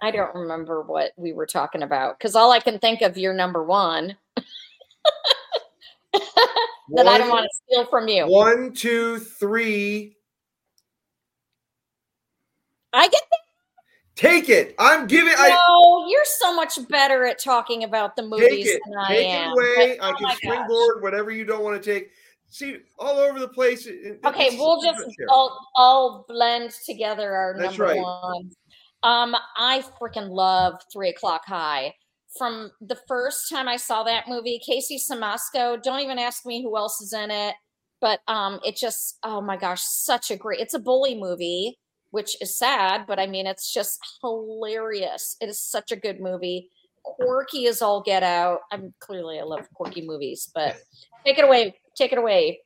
[0.00, 3.34] I don't remember what we were talking about because all I can think of your
[3.34, 4.16] number one
[6.14, 8.26] that I don't want to steal from you.
[8.26, 10.16] One, two, three.
[12.92, 13.22] I get
[14.16, 14.74] Take it.
[14.78, 15.34] I'm giving.
[15.36, 18.80] I no, you're so much better at talking about the movies it.
[18.86, 19.50] than I Take am.
[19.50, 19.96] it away.
[19.98, 20.36] but- I oh can my gosh.
[20.38, 22.10] springboard whatever you don't want to take.
[22.48, 23.86] See, all over the place.
[23.88, 28.00] Okay, it's- we'll just all all blend together our That's number right.
[28.00, 28.54] ones.
[29.02, 31.92] Um, I freaking love Three O'clock High.
[32.38, 35.82] From the first time I saw that movie, Casey Siemaszko.
[35.82, 37.54] Don't even ask me who else is in it,
[38.00, 40.60] but um, it just oh my gosh, such a great.
[40.60, 41.78] It's a bully movie,
[42.14, 45.36] which is sad, but I mean it's just hilarious.
[45.40, 46.70] It is such a good movie.
[47.02, 48.60] Quirky as all get out.
[48.70, 50.76] I'm clearly I love quirky movies, but
[51.26, 51.74] take it away.
[51.96, 52.60] Take it away,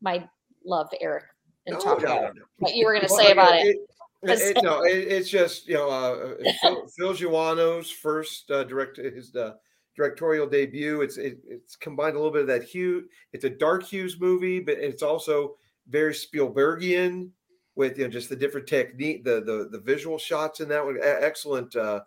[0.00, 0.28] my
[0.64, 1.24] love, Eric,
[1.66, 2.46] and No, talk no, about no, no.
[2.58, 3.66] what you were going to say about it.
[3.66, 3.78] it-
[4.24, 9.34] it- no, it, it's just you know uh, Phil, Phil Joanou's first uh, direct his
[9.36, 9.52] uh,
[9.96, 11.02] directorial debut.
[11.02, 13.04] It's it, it's combined a little bit of that hue.
[13.32, 15.54] It's a dark Hughes movie, but it's also
[15.88, 17.30] very Spielbergian
[17.74, 20.98] with you know just the different technique, the the the visual shots in that one.
[21.02, 22.00] Excellent uh,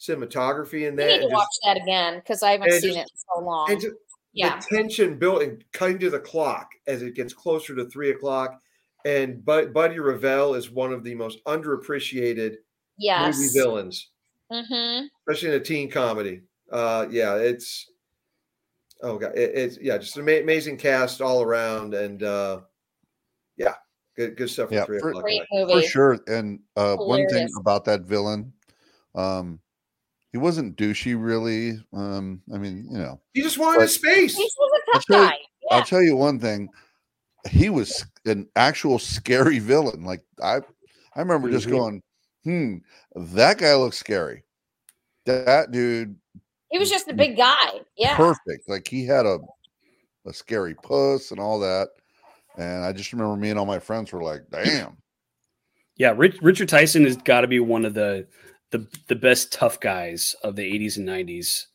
[0.00, 1.06] cinematography in We that.
[1.08, 3.70] need to just- watch that again because I haven't seen just- it in so long.
[3.70, 3.94] and just
[4.32, 8.10] yeah, the tension built and cutting to the clock as it gets closer to three
[8.10, 8.60] o'clock.
[9.04, 12.56] And Bud, Buddy Revell is one of the most underappreciated
[12.98, 13.36] yes.
[13.38, 14.10] movie villains,
[14.52, 16.42] hmm especially in a teen comedy.
[16.70, 17.90] Uh, yeah, it's
[19.02, 22.60] oh god, it, it's yeah, just an ama- amazing cast all around, and uh,
[24.18, 24.70] good good stuff.
[24.70, 25.70] Yeah, for three for- o'clock Great night.
[25.70, 26.18] for sure.
[26.26, 28.52] And uh, one thing about that villain,
[29.14, 29.60] um,
[30.32, 31.82] he wasn't douchey really.
[31.92, 34.36] Um, I mean, you know, He just wanted his space.
[34.36, 35.76] He was a tough I'll tell you- Yeah.
[35.76, 36.68] I'll tell you one thing.
[37.48, 40.04] He was an actual scary villain.
[40.04, 40.56] Like I,
[41.14, 41.70] I remember just Mhm.
[41.70, 42.02] going,
[42.44, 42.76] "Hmm,
[43.34, 44.42] that guy looks scary."
[45.24, 46.16] That dude,
[46.70, 47.80] he was just a big guy.
[47.96, 48.16] Yeah.
[48.16, 48.68] perfect.
[48.68, 49.38] Like he had a,
[50.26, 51.88] a scary puss and all that.
[52.58, 54.96] And I just remember me and all my friends were like, "Damn."
[55.96, 58.26] Yeah, Rich, Richard Tyson has got to be one of the,
[58.70, 61.66] the the best tough guys of the 80s and 90s.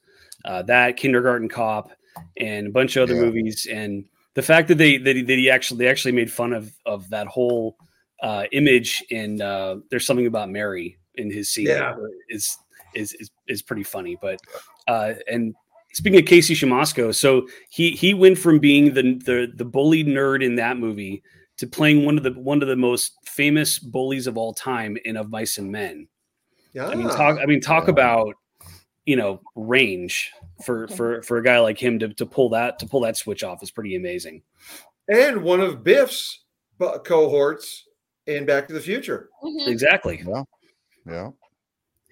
[0.46, 1.92] Uh, that Kindergarten Cop
[2.38, 3.22] and a bunch of other Yeah.
[3.22, 6.54] movies, and the fact that they that he, that he actually they actually made fun
[6.54, 7.78] of of that whole
[8.22, 11.96] uh, image in uh, "There's Something About Mary" in his scene Yeah.
[12.30, 12.58] is,
[12.94, 14.18] is is is pretty funny.
[14.22, 14.40] But
[14.88, 15.56] uh, and
[15.94, 20.44] speaking of Casey Siemaszko, so he he went from being the the the bully nerd
[20.44, 21.24] in that movie
[21.58, 25.16] to playing one of the one of the most famous bullies of all time in
[25.18, 26.08] Of Mice and Men.
[26.74, 27.40] Yeah, I mean, talk.
[27.40, 27.92] I mean, talk Yeah.
[27.92, 28.36] about
[29.06, 30.32] you know range
[30.64, 33.44] for for for a guy like him to to pull that to pull that switch
[33.44, 34.42] off is pretty amazing.
[35.10, 36.44] and one of Biff's
[37.04, 37.84] cohorts
[38.28, 39.30] in Back to the Future.
[39.44, 39.68] Mhm.
[39.68, 40.24] Exactly.
[40.26, 40.44] Yeah.
[41.06, 41.30] Yeah.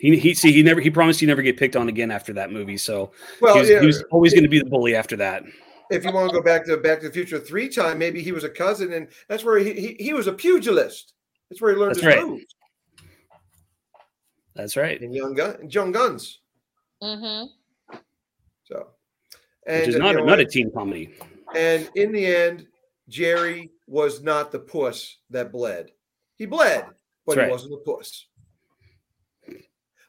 [0.01, 2.51] He he see he never he promised he never get picked on again after that
[2.51, 2.75] movie.
[2.77, 5.43] So Well, he, was, yeah, he was always going to be the bully after that.
[5.91, 8.31] if you want to go back to Back to the Future three time, maybe he
[8.31, 11.13] was a cousin, and that's where he he, he was a pugilist.
[11.49, 12.25] That's where he learned That's his right.
[12.27, 12.55] moves
[14.55, 14.99] That's right.
[14.99, 16.39] And Young Gun, Young Guns.
[17.03, 17.49] Mhm.
[18.63, 18.87] So,
[19.67, 20.51] Which is uh, not you know not a what?
[20.51, 21.13] teen comedy.
[21.55, 22.65] And in the end,
[23.07, 25.91] Jerry was not the puss that bled.
[26.37, 26.85] He bled,
[27.27, 27.45] but right.
[27.45, 28.25] he wasn't a puss.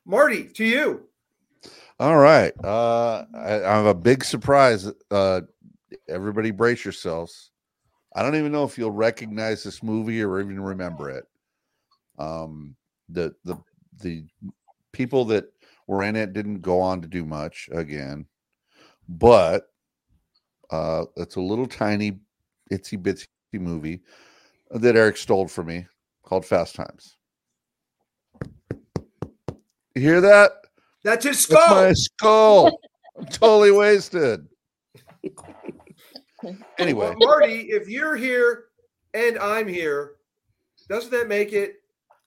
[0.05, 1.09] Marty, to you.
[2.01, 2.53] All right.
[2.65, 4.91] Uh, I, I have a big surprise.
[5.11, 5.43] Uh,
[6.09, 7.51] everybody brace yourselves.
[8.15, 11.25] I don't even know if you'll recognize this movie or even remember it.
[12.19, 12.77] Um,
[13.09, 13.57] the the
[14.03, 14.25] the
[14.93, 15.47] people that
[15.87, 18.27] were in it didn't go on to do much again,
[19.09, 19.69] but
[20.71, 22.19] uh, it's a little tiny
[22.71, 24.01] itsy bitsy movie
[24.71, 25.87] that Eric stole from me
[26.23, 27.17] called Fast Times.
[29.95, 30.53] You hear that?
[31.05, 31.83] That's his That's skull.
[31.85, 32.81] my skull.
[33.19, 34.47] I'm totally wasted.
[36.79, 38.65] Anyway, Well, Marty, if you're here
[39.15, 40.17] and I'm here,
[40.89, 41.77] doesn't that make it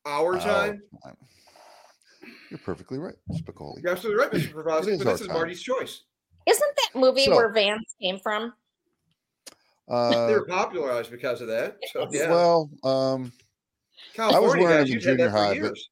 [0.06, 0.82] our time?
[2.50, 3.84] You're perfectly right, Spicoli.
[3.84, 4.46] You're absolutely right, Mr.
[4.46, 5.36] It Provozzi, but this is time.
[5.36, 6.04] Marty's choice.
[6.48, 8.54] Isn't that movie So- where Vans came from?
[9.88, 11.78] Uh, they were popularized because of that.
[11.94, 13.32] So yeah, Well, um,
[14.16, 15.90] California wearing guys, them in junior high, but- years.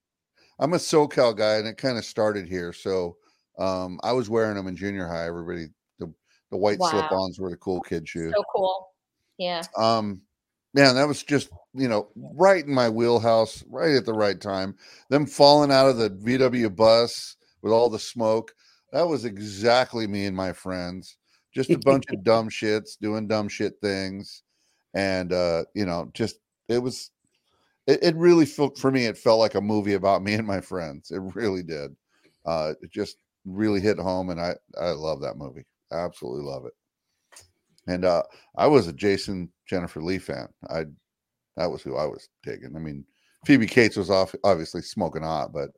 [0.60, 2.74] I'm a SoCal guy, and it kind of started here.
[2.74, 3.18] So
[3.58, 5.26] um, I was wearing them in junior high.
[5.28, 5.68] Everybody,
[6.00, 6.14] the
[6.52, 6.90] the white Wow.
[6.90, 8.32] slip-ons were the cool kid shoe.
[8.36, 8.88] So cool.
[9.38, 9.64] Yeah.
[9.76, 10.22] um
[10.76, 14.76] man that was just you know right in my wheelhouse right at the right time
[15.10, 18.54] them falling out of the vw bus with all the smoke
[18.92, 21.18] that was exactly me and my friends
[21.54, 24.44] just a bunch of dumb shits doing dumb shit things
[24.94, 26.36] and uh you know just
[26.70, 27.10] it was
[27.88, 29.06] it, it really felt for me.
[29.06, 31.12] It felt like a movie about me and my friends.
[31.12, 31.96] It really did.
[32.46, 35.66] Uh, it just really hit home, and I I love that movie.
[35.92, 36.74] Absolutely love it.
[37.88, 38.24] And uh,
[38.58, 40.48] I was a Jason Jennifer Leigh fan.
[40.70, 40.86] I
[41.58, 42.76] that was who I was digging.
[42.76, 43.06] I mean,
[43.46, 45.70] Phoebe Cates was off obviously smoking hot, but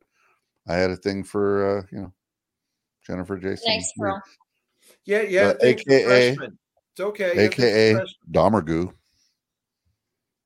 [0.68, 2.14] I had a thing for uh, you know
[3.06, 3.66] Jennifer Jason.
[3.68, 4.22] Nice girl.
[5.06, 5.48] Yeah, yeah.
[5.48, 6.30] Uh, thanks for AKA.
[6.30, 7.28] It's okay.
[7.28, 8.18] yeah, thanks for AKA freshman.
[8.32, 8.94] Dahmer Goo.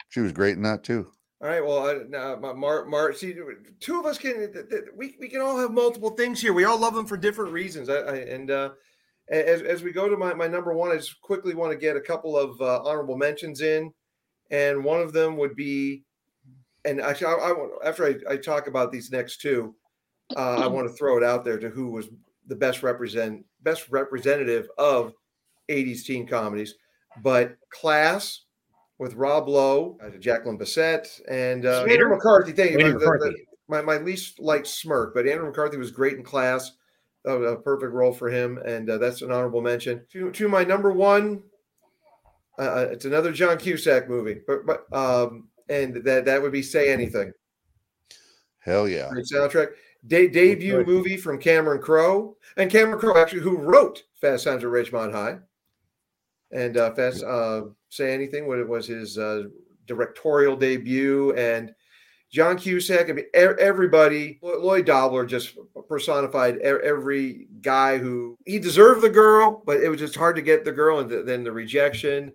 [0.10, 1.12] She was great in that too.
[1.42, 1.66] All right.
[1.66, 3.34] Well, I, now, Ma- Mar, Mar, see,
[3.80, 4.54] two of us can
[4.96, 6.52] we we can all have multiple things here.
[6.52, 7.88] We all love them for different reasons.
[7.88, 8.72] I, I and uh,
[9.30, 11.96] as as we go to my my number one, I just quickly want to get
[11.96, 13.94] a couple of uh, honorable mentions in,
[14.52, 16.04] and one of them would be,
[16.84, 19.74] and actually, I, I want after I, I talk about these next two,
[20.36, 22.10] uh, I want to throw it out there to who was
[22.48, 25.14] the best represent best representative of
[25.70, 26.76] 80s teen comedies,
[27.24, 28.42] but Class
[29.00, 32.52] with Rob Lowe, uh, Jacqueline Bisset, and uh, Andrew McCarthy.
[32.52, 32.80] Thank you.
[32.80, 33.48] Andrew My- the- the- McCarthy.
[33.68, 36.74] my, my least liked smirk, but Andrew McCarthy was great in Class.
[37.26, 40.06] A, a perfect role for him, and uh, that's an honorable mention.
[40.14, 41.44] To, to my number one,
[42.58, 46.90] uh, it's another John Cusack movie, but but um, and that that would be Say
[46.94, 47.34] Anything.
[48.60, 49.10] Hell yeah.
[49.10, 49.72] Great soundtrack.
[50.08, 50.88] De- debut choice.
[50.88, 55.40] movie from Cameron Crowe, and Cameron Crowe actually who wrote Fast Times at Ridgemont High,
[56.54, 58.48] and uh, Fast uh, Say Anything.
[58.48, 59.44] What it was his uh,
[59.88, 61.74] directorial debut, and
[62.32, 63.10] John Cusack.
[63.10, 64.40] I mean, everybody.
[64.44, 70.16] Lloyd Dobler just personified every guy who he deserved the girl, but it was just
[70.16, 72.32] hard to get the girl, and th- then the rejection,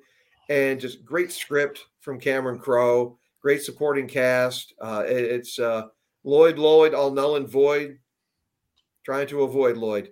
[0.50, 3.16] and just great script from Cameron Crowe.
[3.40, 4.74] Great supporting cast.
[4.80, 5.84] Uh, it- it's uh,
[6.24, 7.98] Lloyd Lloyd, all null and void,
[9.05, 10.11] trying to avoid Lloyd.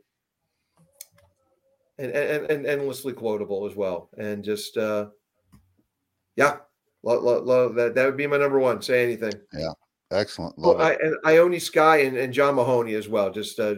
[1.98, 4.08] And, and, and endlessly quotable as well.
[4.16, 5.08] And just, uh,
[6.36, 6.56] yeah,
[7.02, 7.94] love, love, love that.
[7.94, 8.80] That would be my number one.
[8.82, 9.32] Say anything.
[9.52, 9.72] Yeah,
[10.10, 10.58] excellent.
[10.58, 13.30] Love I, and Ione Skye and, and John Mahoney as well.
[13.30, 13.74] Just uh,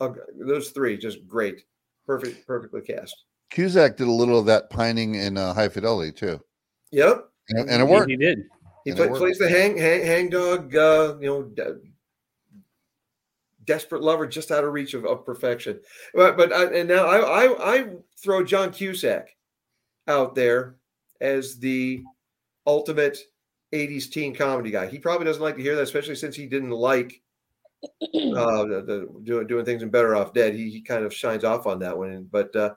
[0.00, 1.64] uh, those three, just great.
[2.06, 3.14] Perfect, perfectly cast.
[3.50, 6.40] Cusack did a little of that pining in uh, High Fidelity too.
[6.90, 7.28] Yep.
[7.50, 8.10] And, and it He- worked.
[8.10, 8.44] He did.
[8.84, 11.78] He play, plays the hang, hang, hang dog, uh, you know, de-
[13.64, 15.78] desperate lover just out of reach of, of perfection.
[16.14, 17.86] But but I, and now I, I I
[18.20, 19.28] throw John Cusack
[20.08, 20.78] out there
[21.22, 22.02] as the
[22.66, 23.18] ultimate
[23.72, 24.86] '80s teen comedy guy.
[24.86, 27.22] He probably doesn't like to hear that, especially since he didn't like
[27.82, 30.54] uh, the, the doing doing things in Better Off Dead.
[30.54, 32.54] He, he kind of shines off on that one, but.
[32.54, 32.74] uh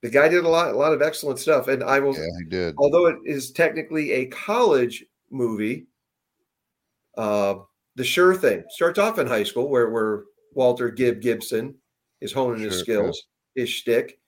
[0.00, 2.44] the guy did a lot, a lot of excellent stuff, and I will Yeah, he
[2.44, 2.76] did.
[2.78, 5.88] although it is technically a college movie,
[7.16, 7.56] uh,
[7.96, 10.22] the sure thing starts off in high school where where
[10.54, 11.74] Walter Gibb Gibson
[12.20, 13.22] is honing his Sure, skills,
[13.56, 14.20] his shtick.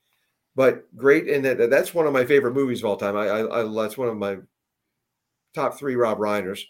[0.55, 3.15] But great, and that, that's one of my favorite movies of all time.
[3.15, 4.37] I, I, I that's one of my
[5.53, 6.61] top three Rob Reiners.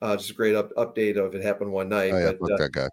[0.00, 2.12] Uh, just a great up, update of it happened one night.
[2.12, 2.88] Oh yeah, but, uh, that guy.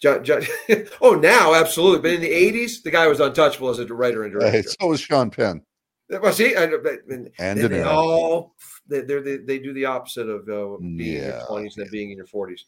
[0.00, 0.42] John, John,
[1.00, 4.32] oh, now absolutely, but in the '80s, the guy was untouchable as a writer and
[4.32, 4.50] director.
[4.58, 5.60] Hey, so was Sean Penn
[6.08, 8.54] Well, see, and, and and they all
[8.86, 11.90] they they're, they they do the opposite of uh, being in your Yeah, twenties and
[11.90, 12.64] being in your forties.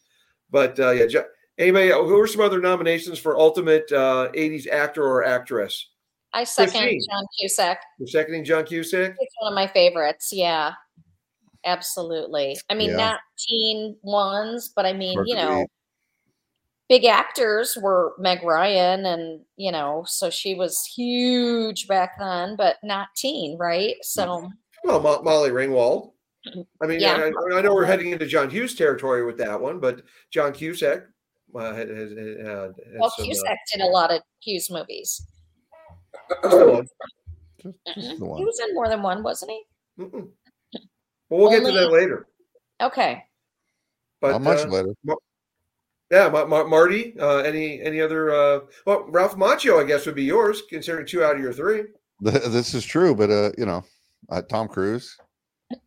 [0.51, 1.23] But uh, yeah,
[1.57, 5.91] anybody, who are some other nominations for ultimate uh, '80s actor or actress?
[6.33, 7.01] I second Christine.
[7.11, 7.79] John Cusack.
[7.99, 9.17] You're seconding John Cusack.
[9.19, 10.31] It's one of my favorites.
[10.33, 10.73] Yeah,
[11.65, 12.59] absolutely.
[12.69, 12.97] I mean, Yeah.
[12.97, 15.67] not teen ones, but I mean, you know,
[16.89, 22.77] big actors were Meg Ryan, and you know, so she was huge back then, but
[22.83, 23.97] not teen, right?
[24.03, 24.49] So
[24.85, 26.13] Well, Mo- Molly Ringwald.
[26.83, 27.29] I mean, Yeah.
[27.53, 30.03] I, I know we're heading into John Hughes territory with that one, but
[30.33, 31.03] John Cusack
[31.55, 35.21] uh, had, has had, had well, some, uh, Cusack did a lot of Hughes movies.
[36.43, 36.93] Just.
[37.63, 39.63] Just, just the He was in more than one, wasn't he?
[39.99, 40.29] Mm-mm.
[41.29, 42.27] Well, we'll get to that later.
[42.81, 43.23] Okay.
[44.21, 44.95] But Not much uh, later.
[46.11, 47.15] Yeah, Ma- Ma- Marty.
[47.19, 48.31] Uh, any any other?
[48.31, 51.85] Uh, well, Ralph Macchio, I guess, would be yours, considering two out of your three.
[52.21, 53.85] This is true, but uh, you know,
[54.29, 55.17] uh, Tom Cruise,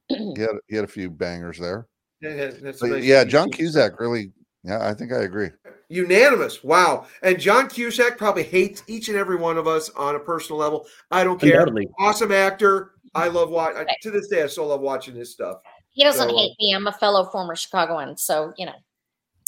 [0.07, 1.87] he had he had a few bangers there.
[2.21, 4.31] Yeah, yeah, that's But nice- yeah, John Cusack really.
[4.63, 5.49] Yeah, I think I agree.
[5.89, 6.63] Unanimous.
[6.63, 10.59] Wow, and John Cusack probably hates each and every one of us on a personal
[10.59, 10.85] level.
[11.11, 11.51] I don't care.
[11.61, 11.89] Undoubtedly.
[11.99, 12.91] Awesome actor.
[13.15, 13.85] I love watching.
[14.01, 15.57] To this day, I still love watching his stuff.
[15.91, 16.73] He doesn't So, uh, hate me.
[16.73, 18.73] I'm a fellow former Chicagoan, so you know.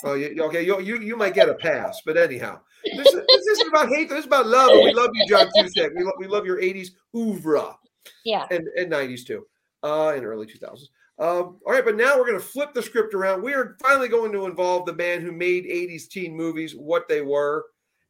[0.03, 0.61] Oh, you, okay.
[0.63, 4.09] You, you you might get a pass, but anyhow, this, is- this isn't about hate.
[4.09, 4.69] This is about love.
[4.71, 5.91] and We love you, John Cusack.
[5.95, 7.75] We, lo- we love your '80s oeuvre.
[8.23, 8.45] Yeah.
[8.51, 9.47] and, and 90s too,
[9.81, 10.89] uh, and early 2000s.
[11.18, 13.41] Um, all right, but now we're going to flip the script around.
[13.41, 17.22] We are finally going to involve the man who made 80s teen movies, what they
[17.22, 17.66] were.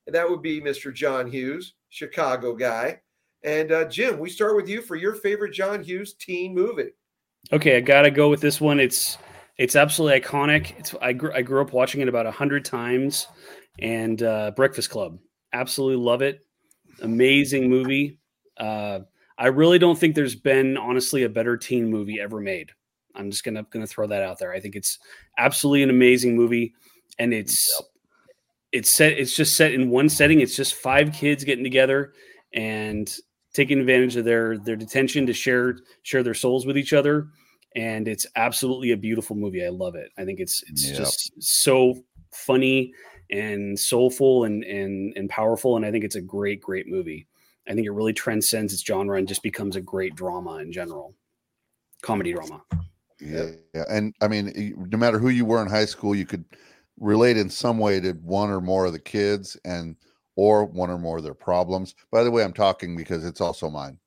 [0.07, 0.93] And that would be Mr.
[0.93, 2.99] John Hughes, Chicago guy.
[3.43, 6.89] And uh, Jim, we start with you for your favorite John Hughes teen movie.
[7.53, 8.79] Okay, I gotta go with this one.
[8.79, 9.19] It's
[9.57, 10.77] it's absolutely iconic.
[10.79, 13.27] It's I grew I grew up watching it about a hundred times,
[13.77, 15.19] and uh, Breakfast Club.
[15.53, 16.43] Absolutely love it.
[17.03, 18.19] Amazing movie.
[18.57, 19.01] Uh,
[19.37, 22.71] I really don't think there's been honestly a better teen movie ever made.
[23.15, 24.53] I'm just gonna gonna throw that out there.
[24.53, 24.99] I think it's
[25.37, 26.73] absolutely an amazing movie,
[27.19, 27.89] and it's yep.
[28.71, 29.13] it's set.
[29.13, 30.41] It's just set in one setting.
[30.41, 32.13] It's just five kids getting together
[32.53, 33.13] and
[33.53, 37.29] taking advantage of their their detention to share share their souls with each other.
[37.75, 39.65] And it's absolutely a beautiful movie.
[39.65, 40.09] I love it.
[40.17, 40.97] I think it's it's yep.
[40.97, 41.95] just so
[42.33, 42.93] funny
[43.31, 45.75] and soulful and and and powerful.
[45.75, 47.27] And I think it's a great great movie.
[47.67, 51.15] I think it really transcends its genre and just becomes a great drama in general,
[52.01, 52.63] comedy drama.
[53.19, 56.43] Yeah, yeah, and I mean, no matter who you were in high school, you could
[56.99, 59.95] relate in some way to one or more of the kids, and
[60.35, 61.95] or one or more of their problems.
[62.11, 63.97] By the way, I'm talking because it's also mine.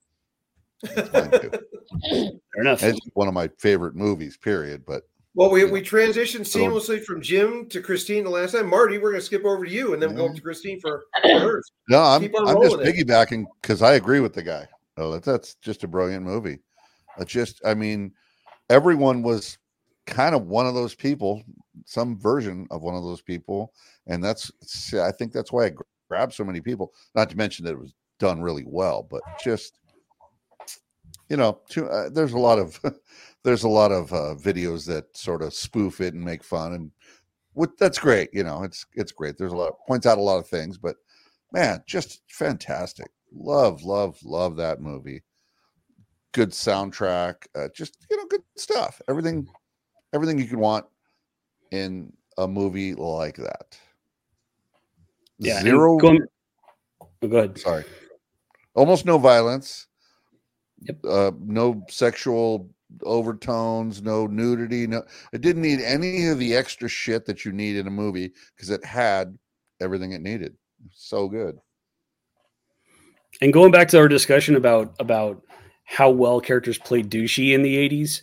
[0.82, 1.30] It's mine
[2.10, 2.82] Fair enough.
[2.82, 4.36] It's one of my favorite movies.
[4.36, 4.84] Period.
[4.86, 5.04] But
[5.34, 8.68] well, we, we transitioned seamlessly from Jim to Christine the last time.
[8.68, 10.16] Marty, we're going to skip over to you and then yeah.
[10.16, 11.70] go up to Christine for, for hers.
[11.88, 14.66] No, I'm, I'm just piggybacking because I agree with the guy.
[14.96, 16.58] Oh, that's, that's just a brilliant movie.
[17.18, 18.12] It's just, I mean,
[18.70, 19.58] everyone was
[20.06, 21.42] kind of one of those people,
[21.84, 23.72] some version of one of those people.
[24.06, 24.50] And that's,
[24.94, 25.72] I think that's why I
[26.08, 26.92] grabbed so many people.
[27.14, 29.78] Not to mention that it was done really well, but just,
[31.28, 32.80] you know, to, uh, there's a lot of
[33.44, 36.90] there's a lot of uh, videos that sort of spoof it and make fun, and
[37.52, 38.30] what that's great.
[38.32, 39.36] You know, it's it's great.
[39.36, 40.96] There's a lot points out a lot of things, but
[41.52, 43.10] man, just fantastic.
[43.32, 45.22] Love, love, love that movie.
[46.38, 49.02] Good soundtrack, uh, just you know, good stuff.
[49.08, 49.48] Everything,
[50.14, 50.86] everything you could want
[51.72, 53.76] in a movie like that.
[55.40, 55.96] Yeah, zero.
[55.96, 56.22] Going,
[57.00, 57.58] oh, go ahead.
[57.58, 57.84] Sorry.
[58.76, 59.88] Almost no violence.
[60.82, 60.98] Yep.
[61.04, 62.70] Uh, no sexual
[63.02, 67.74] overtones, no nudity, no it didn't need any of the extra shit that you need
[67.74, 69.36] in a movie because it had
[69.80, 70.54] everything it needed.
[70.92, 71.58] So good.
[73.40, 75.42] And going back to our discussion about about
[75.88, 78.22] how well characters played douchey in the 80s,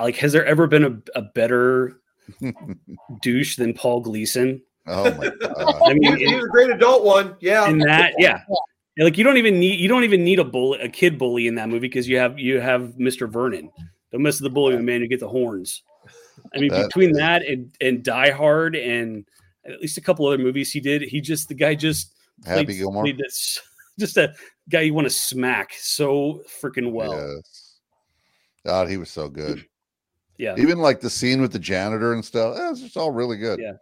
[0.00, 2.00] like has there ever been a, a better
[3.22, 4.62] douche than Paul Gleason?
[4.86, 5.82] Oh my god.
[5.86, 7.36] I mean, he's a great adult one.
[7.40, 7.68] Yeah.
[7.68, 8.40] In that, yeah
[8.98, 11.54] like you don't even need you don't even need a bully a kid bully in
[11.54, 13.30] that movie because you have you have Mr.
[13.30, 13.70] Vernon.
[14.10, 15.82] Don't mess with the bully, the man who get the horns.
[16.54, 19.24] I mean, that, between that and and Die Hard and
[19.64, 22.78] at least a couple other movies he did, he just the guy just Happy played,
[22.78, 23.04] Gilmore.
[23.04, 23.60] Played this,
[23.98, 24.34] just a
[24.70, 27.14] guy you want to smack so freaking well.
[27.14, 27.78] Yes.
[28.64, 29.66] God, he was so good.
[30.38, 30.54] Yeah.
[30.56, 32.56] Even like the scene with the janitor and stuff.
[32.58, 33.60] Eh, it was just all really good.
[33.60, 33.74] Yeah.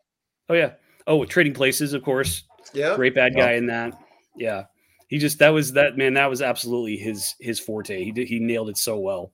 [0.48, 0.72] Oh yeah.
[1.06, 2.44] Oh, Trading Places, of course.
[2.72, 2.96] Yeah.
[2.96, 3.98] Great bad guy in that.
[4.36, 4.64] Yeah
[5.10, 8.02] he just that was that man that was absolutely his his forte.
[8.02, 9.32] He did, he nailed it so well.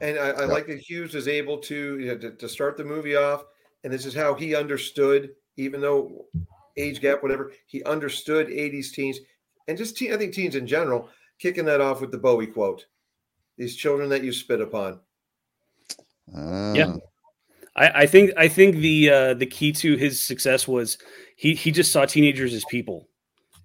[0.00, 2.84] And I, I like that Hughes is able to, you know, to to start the
[2.84, 3.44] movie off,
[3.84, 6.24] and this is how he understood, even though
[6.78, 9.18] age gap, whatever, he understood '80s teens
[9.68, 11.08] and just teen, I think teens in general,
[11.38, 12.86] kicking that off with the Bowie quote:
[13.56, 15.00] "These children that you spit upon."
[16.34, 16.72] Uh.
[16.74, 16.96] Yeah.
[17.76, 20.96] I, I, think I think the uh, the key to his success was
[21.34, 23.08] he he just saw teenagers as people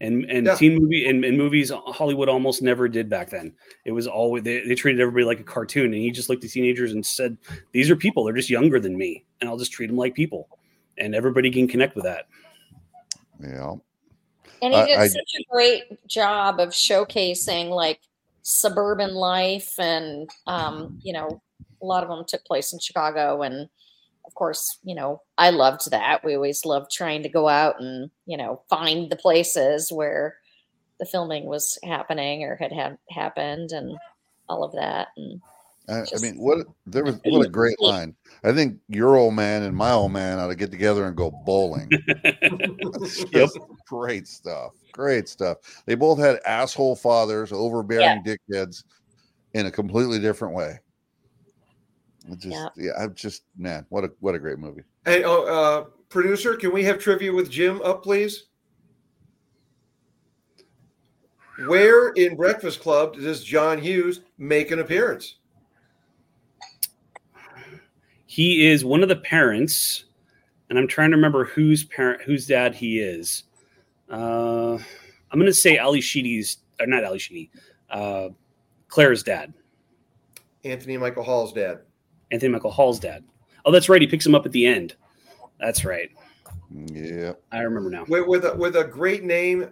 [0.01, 0.55] and and yeah.
[0.55, 3.53] teen movie and, and, movies Hollywood almost never did back then.
[3.85, 6.51] It was always they, they treated everybody like a cartoon, and he just looked at
[6.51, 7.37] teenagers and said,
[7.71, 8.23] "These are people.
[8.23, 10.49] They're just younger than me, and I'll just treat them like people."
[10.97, 12.27] And everybody can connect with that.
[13.41, 13.75] Yeah.
[14.61, 17.99] And he did I, such I, a great job of showcasing like
[18.41, 21.41] suburban life, and um, you know,
[21.81, 23.69] a lot of them took place in Chicago, and
[24.29, 26.23] of course, you know, I loved that.
[26.23, 30.35] We always loved trying to go out and, you know, find the places where
[30.99, 33.97] the filming was happening or had, had happened and
[34.47, 35.07] all of that.
[35.17, 35.41] And
[35.89, 38.15] I, just, I mean, what there was what a great line.
[38.43, 41.31] I think your old man and my old man ought to get together and go
[41.45, 41.89] bowling.
[43.31, 43.49] yep.
[43.87, 44.73] Great stuff.
[44.91, 45.57] Great stuff.
[45.85, 48.35] They both had asshole fathers, overbearing yeah.
[48.51, 48.83] dickheads
[49.53, 50.79] in a completely different way.
[52.37, 52.67] Just yeah.
[52.77, 54.83] yeah, I'm just man, what a what a great movie.
[55.05, 58.45] Hey, oh, uh, producer, can we have trivia with Jim up, please?
[61.65, 65.38] Where in Breakfast Club does John Hughes make an appearance?
[68.39, 70.05] He is one of the parents,
[70.69, 73.43] and I'm trying to remember whose parent, whose dad he is.
[74.09, 77.51] Uh, I'm going to say Ally Sheedy's, or not Ally Sheedy,
[77.89, 78.29] uh,
[78.87, 79.53] Claire's dad.
[80.63, 81.79] Anthony Michael Hall's dad.
[82.31, 83.25] Anthony Michael Hall's dad.
[83.65, 83.99] Oh, that's right.
[83.99, 84.95] He picks him up at the end.
[85.59, 86.09] That's right.
[86.71, 87.33] Yeah.
[87.51, 88.05] I remember now.
[88.07, 89.69] With, with, a, with a great name,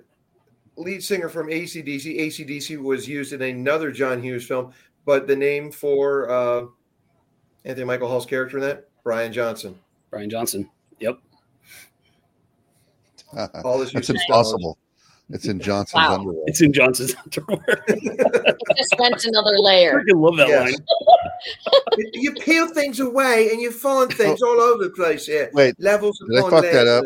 [0.76, 2.20] lead singer from ACDC.
[2.20, 4.74] ACDC was used in another John Hughes film,
[5.06, 6.66] but the name for uh,
[7.68, 9.78] Anthony Michael Hall's character in that, Brian Johnson.
[10.10, 10.70] Brian Johnson.
[11.00, 11.20] Yep.
[13.66, 14.78] All this That's impossible.
[15.30, 16.16] It's in Johnson's Wow.
[16.16, 16.44] underwear.
[16.48, 17.84] It's in Johnson's underwear.
[17.90, 20.00] Just went another I layer.
[20.02, 20.72] freaking love that Yes.
[20.72, 20.76] line.
[21.98, 25.50] You- You peel things away and you find things all over the place here.
[25.54, 27.04] Wait, Levels Did I fuck that up?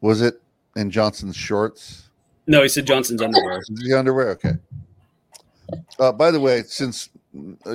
[0.00, 0.40] was it
[0.74, 2.08] in Johnson's shorts?
[2.48, 3.62] No, he said Johnson's underwear.
[3.68, 4.30] The underwear?
[4.30, 4.54] Okay.
[6.00, 7.10] Uh, by the way, since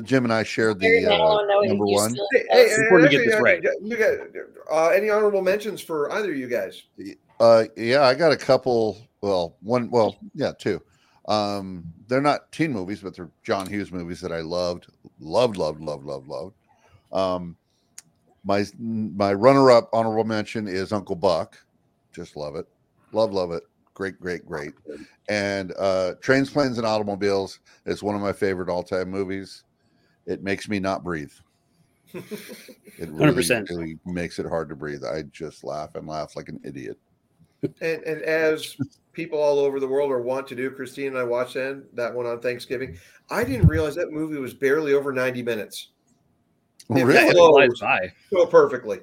[0.03, 3.35] Jim and I shared the uh, number one, Hey, hey, It's important to get this
[3.35, 3.63] uh, right.
[3.81, 4.13] You got
[4.71, 6.83] uh, any honorable mentions for either of you guys?
[7.39, 9.07] Uh, yeah, I got a couple.
[9.21, 9.89] Well, one.
[9.89, 10.81] Well, yeah, two.
[11.27, 14.87] Um, they're not teen movies, but they're John Hughes movies that I loved,
[15.19, 16.55] loved, loved, loved, loved, loved.
[17.11, 17.55] Um,
[18.43, 21.57] my my runner-up honorable mention is Uncle Buck.
[22.11, 22.67] Just love it,
[23.11, 23.63] love, love it.
[24.01, 24.73] Great, great, great.
[25.29, 29.63] And uh, Trains, Planes, and Automobiles is one of my favorite all-time movies.
[30.25, 31.31] It makes me not breathe.
[32.11, 32.23] It
[32.97, 33.69] really, 100%.
[33.69, 35.03] really makes it hard to breathe.
[35.03, 36.97] I just laugh and laugh like an idiot.
[37.61, 38.75] And, and as
[39.13, 42.15] people all over the world are want to do, Christine and I watched that, that
[42.15, 42.97] one on Thanksgiving.
[43.29, 45.89] I didn't realize that movie was barely over 90 minutes.
[46.89, 47.19] It Really?
[47.19, 48.11] It flies by.
[48.33, 49.01] so perfectly.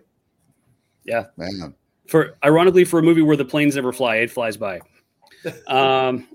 [1.04, 1.26] Yeah.
[1.36, 1.76] Man,
[2.08, 4.80] For ironically, for a movie where the planes never fly, it flies by.
[5.68, 6.26] Um,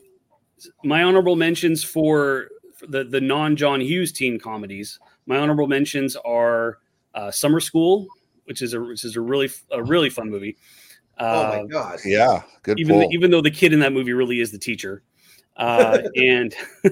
[0.85, 4.97] my honorable mentions for for the the non John Hughes teen comedies.
[5.25, 6.77] My honorable mentions are
[7.13, 8.07] uh, Summer School,
[8.45, 10.55] which is a which is a really a really fun movie.
[11.19, 11.99] Oh Uh, my God.
[12.05, 13.09] yeah, good even pull.
[13.11, 15.03] even though the kid in that movie really is the teacher,
[15.57, 16.55] uh, and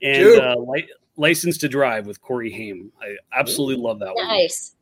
[0.00, 2.92] and uh, li- License to Drive with Corey Haim.
[3.02, 4.28] I absolutely love that one.
[4.28, 4.76] Nice.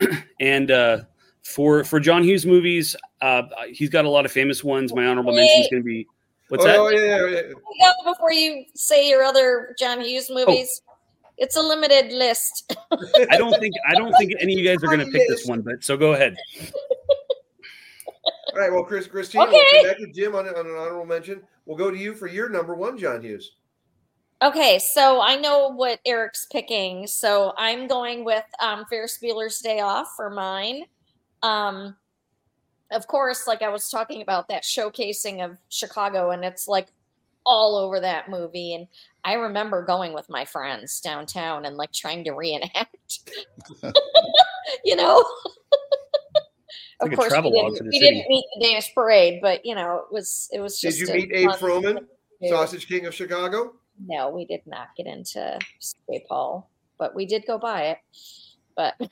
[0.40, 0.98] And uh,
[1.46, 4.92] for for John Hughes movies, uh, he's got a lot of famous ones.
[4.94, 6.06] My honorable mention is going to be
[6.48, 6.96] what's oh, that?
[6.96, 7.92] yeah, yeah, yeah.
[8.04, 10.82] Go before you say your other John Hughes movies.
[11.38, 12.76] It's a limited list.
[13.30, 15.46] I don't think I don't think any of you guys are going to pick this
[15.46, 16.36] one, but so go ahead.
[18.52, 18.72] All right.
[18.72, 19.82] Well, Chris, Christine, we'll Okay.
[19.82, 21.42] come back to Jim on, on an honorable mention.
[21.66, 23.52] We'll go to you for your number one, John Hughes.
[24.42, 29.80] Okay, so I know what Eric's picking, so I'm going with um, Ferris Bueller's Day
[29.80, 30.84] Off for mine.
[31.46, 31.96] Um,
[32.90, 36.88] of course, like I was talking about that showcasing of Chicago, and it's like
[37.44, 38.74] all over that movie.
[38.74, 38.86] And
[39.24, 43.20] I remember going with my friends downtown and like trying to reenact,
[44.84, 45.24] you know.
[47.00, 50.04] of like a course, we didn't, we didn't meet the Danish parade, but you know,
[50.08, 52.02] it was it was Just Did just you meet Abe Froman, thing to
[52.42, 52.48] do.
[52.48, 53.74] Sausage King of Chicago?
[54.04, 56.22] No, we did not get into St.
[56.28, 57.98] Paul, but we did go by it.
[58.76, 58.94] But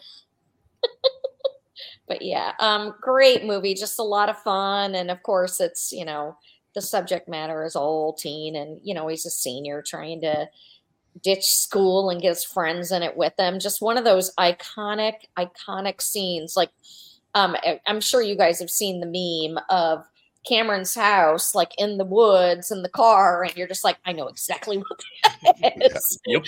[2.09, 6.05] but yeah, um, great movie, just a lot of fun, and of course, it's you
[6.05, 6.37] know
[6.75, 10.49] the subject matter is all teen, and you know he's a senior trying to
[11.23, 13.59] ditch school and get his friends in it with him.
[13.59, 16.55] Just one of those iconic, iconic scenes.
[16.57, 16.71] Like,
[17.35, 17.57] um,
[17.87, 20.05] I'm sure you guys have seen the meme of
[20.47, 24.29] Cameron's house, like in the woods in the car, and you're just like, I know
[24.29, 25.01] exactly what
[25.63, 26.19] that is.
[26.27, 26.45] Yep.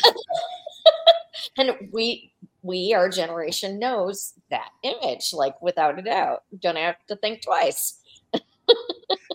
[1.59, 2.33] and we
[2.67, 6.45] we our generation knows that image, like without a doubt.
[6.61, 8.01] Don't have to think twice.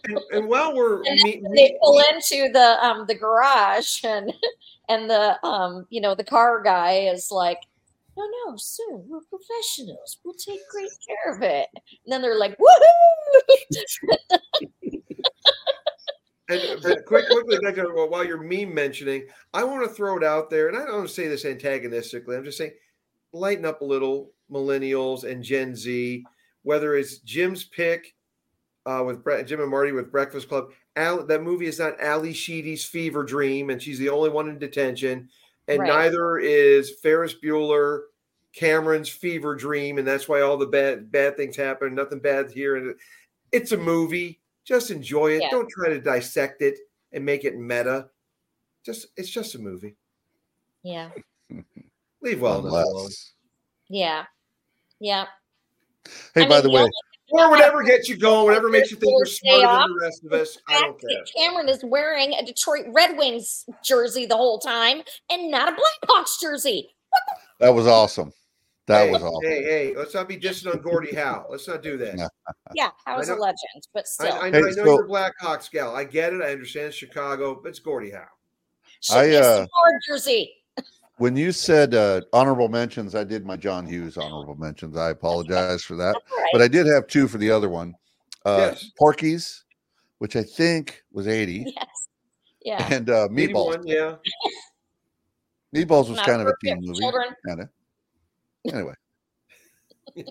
[0.06, 4.34] And, and while we're And meet, They pull into the um the garage and
[4.90, 7.60] and the um you know the car guy is like
[8.18, 12.58] no no sir we're professionals we'll take great care of it and then they're like
[12.58, 13.82] woohoo
[16.52, 20.24] And but quick, quickly, back to, while you're meme mentioning, I want to throw it
[20.24, 22.36] out there, and I don't want to say this antagonistically.
[22.36, 22.74] I'm just saying,
[23.34, 26.26] lighten up a little, millennials and Gen Z.
[26.64, 28.16] Whether it's Jim's pick
[28.86, 32.34] uh, with Bre- Jim and Marty with Breakfast Club, Al, that movie is not Ally
[32.34, 35.30] Sheedy's fever dream, and she's the only one in detention,
[35.68, 35.88] and Right.
[35.88, 38.04] neither is Ferris Bueller.
[38.54, 41.96] Cameron's fever dream, and that's why all the bad bad things happen.
[41.96, 42.96] Nothing bad here, and
[43.54, 44.42] it's a movie.
[44.66, 45.42] Just enjoy it.
[45.44, 45.50] Yeah.
[45.52, 46.78] Don't try to dissect it
[47.14, 48.10] and make it meta.
[48.86, 49.96] Just it's just a movie.
[50.84, 51.10] yeah
[52.22, 53.10] Leave well enough alone.
[53.90, 54.24] Yeah
[55.00, 55.26] yeah
[56.36, 56.92] Hey, I by mean, the way, only
[57.32, 59.88] Or whatever gets you going, whatever makes you think you're smarter off.
[59.88, 60.58] than the rest of us.
[60.68, 61.24] I don't care.
[61.38, 66.40] Cameron is wearing a Detroit Red Wings jersey the whole time and not a Blackhawks
[66.42, 66.96] jersey.
[67.60, 68.34] that was awesome.
[68.88, 69.44] That hey, was awesome.
[69.50, 71.46] Hey, hey, let's not be dissing on Gordie Howe.
[71.50, 72.16] Let's not do that.
[72.18, 72.28] Yeah.
[72.74, 74.34] Yeah, How's I a know- legend, but still.
[74.34, 75.96] I, Hey, I know so- you're a Blackhawks gal.
[75.96, 76.42] I get it.
[76.42, 78.26] I understand it's Chicago, but it's Gordie Howe.
[79.02, 80.61] Should I, be a uh, Star jersey.
[81.22, 84.98] When you said uh, honorable mentions, I did my John Hughes honorable mentions.
[84.98, 86.50] I apologize for that, That's all right.
[86.52, 87.94] but I did have two for the other one.
[88.44, 88.90] Uh, Yes.
[88.98, 89.64] Porky's,
[90.18, 92.08] which I think was eighty, yes.
[92.66, 92.88] Yeah.
[92.92, 93.84] and uh, Meatballs.
[93.86, 94.16] yeah.
[95.76, 96.98] Meatballs was Not kind of a teen movie.
[97.00, 97.28] children.
[97.48, 97.70] Kind of.
[98.74, 98.94] Anyway,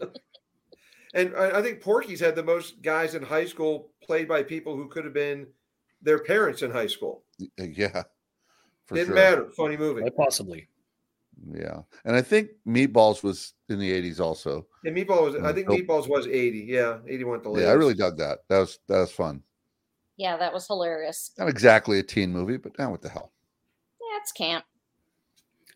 [1.14, 4.74] And I, I think Porky's had the most guys in high school played by people
[4.74, 5.46] who could have been
[6.02, 7.22] their parents in high school.
[7.58, 8.02] yeah.
[8.86, 9.14] For Didn't sure.
[9.14, 9.50] matter.
[9.56, 10.00] Funny movie.
[10.00, 10.66] Quite possibly.
[11.54, 11.80] Yeah.
[12.04, 14.66] And I think Meatballs was in the 80s also.
[14.84, 15.34] And Meatball was.
[15.42, 15.80] I think nope.
[15.80, 16.66] Meatballs was eighty.
[16.68, 17.42] Yeah, eighty-one.
[17.42, 18.40] The Yeah, I really dug that.
[18.48, 19.42] That was that was fun.
[20.16, 21.32] Yeah, that was hilarious.
[21.38, 23.32] Not exactly a teen movie, but now what the hell?
[24.00, 24.64] Yeah, it's camp.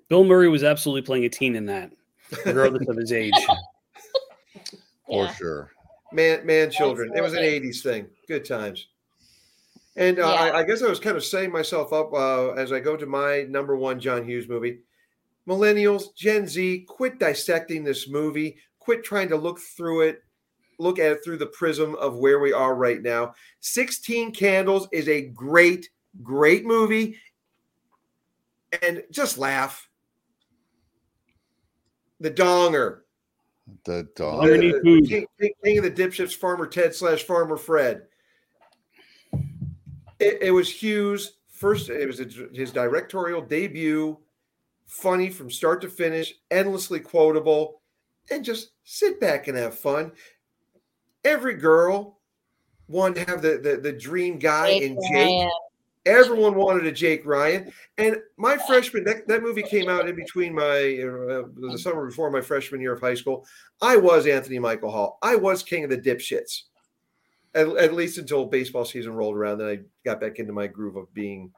[0.09, 1.93] Bill Murray was absolutely playing a teen in that,
[2.45, 3.33] regardless of his age.
[5.07, 5.35] For Yeah.
[5.35, 5.71] sure.
[6.13, 7.13] Man, man, children.
[7.17, 8.07] It was an '80s thing.
[8.29, 8.89] Good times.
[9.97, 10.43] And uh, Yeah.
[10.53, 13.07] I, I guess I was kind of setting myself up uh, as I go to
[13.07, 14.81] my number one John Hughes movie.
[15.49, 18.57] Millennials, Gen Z, quit dissecting this movie.
[18.79, 20.23] Quit trying to look through it,
[20.79, 23.35] look at it through the prism of where we are right now.
[23.61, 25.89] 16 Candles is a great,
[26.23, 27.19] great movie.
[28.83, 29.89] And just laugh.
[32.21, 33.01] The Donger.
[33.85, 34.43] The Donger.
[34.43, 35.09] Underneath Uh, food.
[35.09, 38.03] King, King- King of the Dipships, Farmer Ted slash Farmer Fred.
[40.19, 41.91] It, it was Hughes' first.
[41.91, 44.19] It was his directorial debut.
[44.95, 47.83] Funny from start to finish, endlessly quotable,
[48.31, 50.13] and just sit back and have fun.
[51.25, 52.21] Every girl
[52.87, 55.13] wanted to have the the, the dream guy in Jake.
[55.13, 55.51] Ryan.
[56.07, 60.55] Everyone wanted a Jake Ryan, and my freshman that, that movie came out in between
[60.55, 63.45] my uh, the summer before my freshman year of high school.
[63.83, 65.19] I was Anthony Michael Hall.
[65.23, 66.63] I was king of the dipshits,
[67.57, 69.59] at, at least until baseball season rolled around.
[69.59, 71.51] Then I got back into my groove of being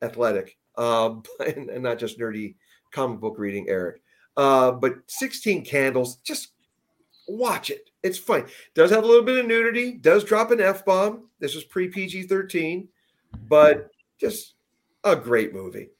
[0.00, 2.54] athletic, um, and, and not just nerdy
[2.92, 3.68] comic book reading.
[3.68, 4.00] Eric,
[4.36, 6.48] uh, but Sixteen Candles, just
[7.28, 7.90] watch it.
[8.02, 8.44] It's funny.
[8.74, 9.92] Does have a little bit of nudity.
[9.92, 11.28] Does drop an f bomb.
[11.40, 12.88] This was pre PG thirteen
[13.48, 14.54] but just
[15.04, 15.90] a great movie.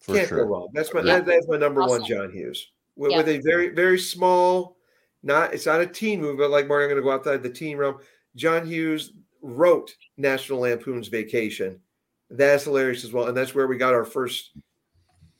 [0.00, 0.38] For Can't sure.
[0.44, 0.68] go wrong.
[0.72, 1.16] That's my Yeah.
[1.16, 3.18] that, that's my number one John Hughes with, Yeah.
[3.18, 4.76] with a very very small.
[5.22, 7.50] Not it's not a teen movie, but like Marty, I'm going to go outside the
[7.50, 7.98] teen realm.
[8.36, 9.12] John Hughes
[9.42, 11.80] wrote National Lampoon's Vacation.
[12.30, 14.52] That's hilarious as well, and that's where we got our first.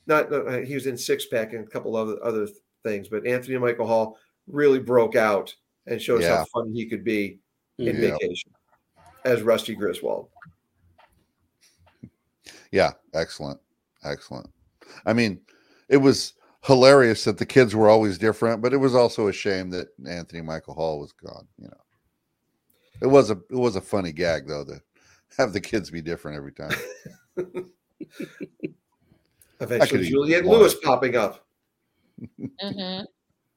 [0.09, 2.47] Not uh, he was in Six Pack and a couple other other
[2.83, 5.55] things, but Anthony Michael Hall really broke out
[5.85, 7.37] and showed us how funny he could be
[7.77, 8.11] in Yeah.
[8.11, 8.51] Vacation
[9.23, 10.29] as Rusty Griswold.
[12.71, 13.59] Yeah, excellent.
[14.03, 14.49] Excellent.
[15.05, 15.41] I mean,
[15.89, 16.33] it was
[16.63, 20.41] hilarious that the kids were always different, but it was also a shame that Anthony
[20.41, 21.83] Michael Hall was gone, you know.
[23.01, 24.81] It was a it was a funny gag though to
[25.37, 26.73] have the kids be different every time.
[29.59, 30.59] Eventually, eat Juliette one.
[30.59, 31.45] Lewis popping up,
[32.63, 33.05] Mhm.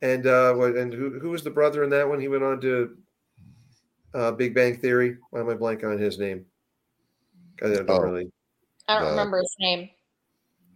[0.02, 2.20] and uh, what- and who who was the brother in that one?
[2.20, 2.96] He went on to
[4.14, 5.16] uh, Big Bang Theory.
[5.30, 6.44] Why am I blank on his name?
[7.62, 8.00] I don't Oh.
[8.00, 8.30] really.
[8.88, 9.88] I don't Uh, remember his name.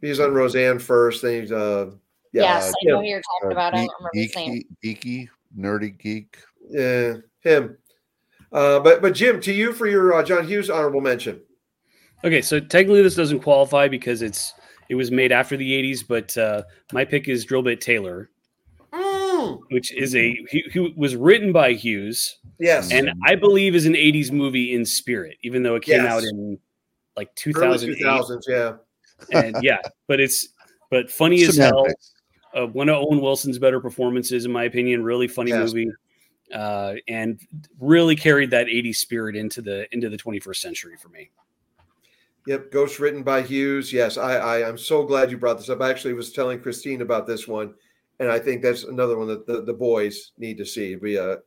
[0.01, 1.23] He was on Roseanne first.
[1.23, 1.91] Then he's uh,
[2.33, 3.03] yeah, yes, uh, I know him.
[3.05, 3.75] who you're talking Uh, about.
[3.75, 4.63] I geek- don't remember his name.
[4.83, 6.37] geeky, geeky, nerdy geek.
[6.71, 7.77] yeah, him.
[8.53, 11.43] Uh, but but Jim, to you for your uh, John Hughes honorable mention.
[12.25, 14.55] Okay, so technically this doesn't qualify because it's
[14.89, 16.63] it was made after the 80s, but uh,
[16.93, 18.31] my pick is Drillbit Taylor,
[18.93, 23.85] Mm, which is a he, he was written by Hughes yes, and I believe is
[23.85, 26.13] an 80s movie in spirit, even though it came Yes.
[26.13, 26.59] out in
[27.17, 27.95] like 2000.
[27.95, 28.77] 2000s, Yeah,
[29.33, 30.49] And yeah, but it's
[30.91, 31.87] but funny as hell.
[32.55, 35.03] Uh, one of Owen Wilson's better performances, in my opinion.
[35.03, 35.75] Really funny Yes.
[35.75, 35.91] movie,
[36.55, 37.41] uh, and
[37.81, 41.31] really carried that '80s spirit into the into the 21st century for me.
[42.47, 43.93] Yep, Ghost written by Hughes.
[43.93, 45.81] Yes, I, I I'm so glad you brought this up.
[45.81, 47.75] I actually was telling Christine about this one,
[48.21, 50.95] and I think that's another one that the, the boys need to see.
[50.95, 51.39] Be a,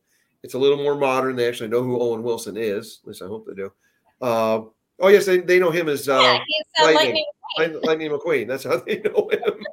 [0.42, 1.36] it's a little more modern.
[1.36, 3.00] They actually know who Owen Wilson is.
[3.02, 3.72] At least I hope they do.
[4.20, 4.62] Uh,
[5.00, 6.38] oh yes, they, they know him as uh, yeah,
[6.80, 7.06] uh, Lightning.
[7.06, 7.24] Lightning.
[7.58, 8.46] Lightning, Lightning McQueen.
[8.46, 9.64] That's how they know him.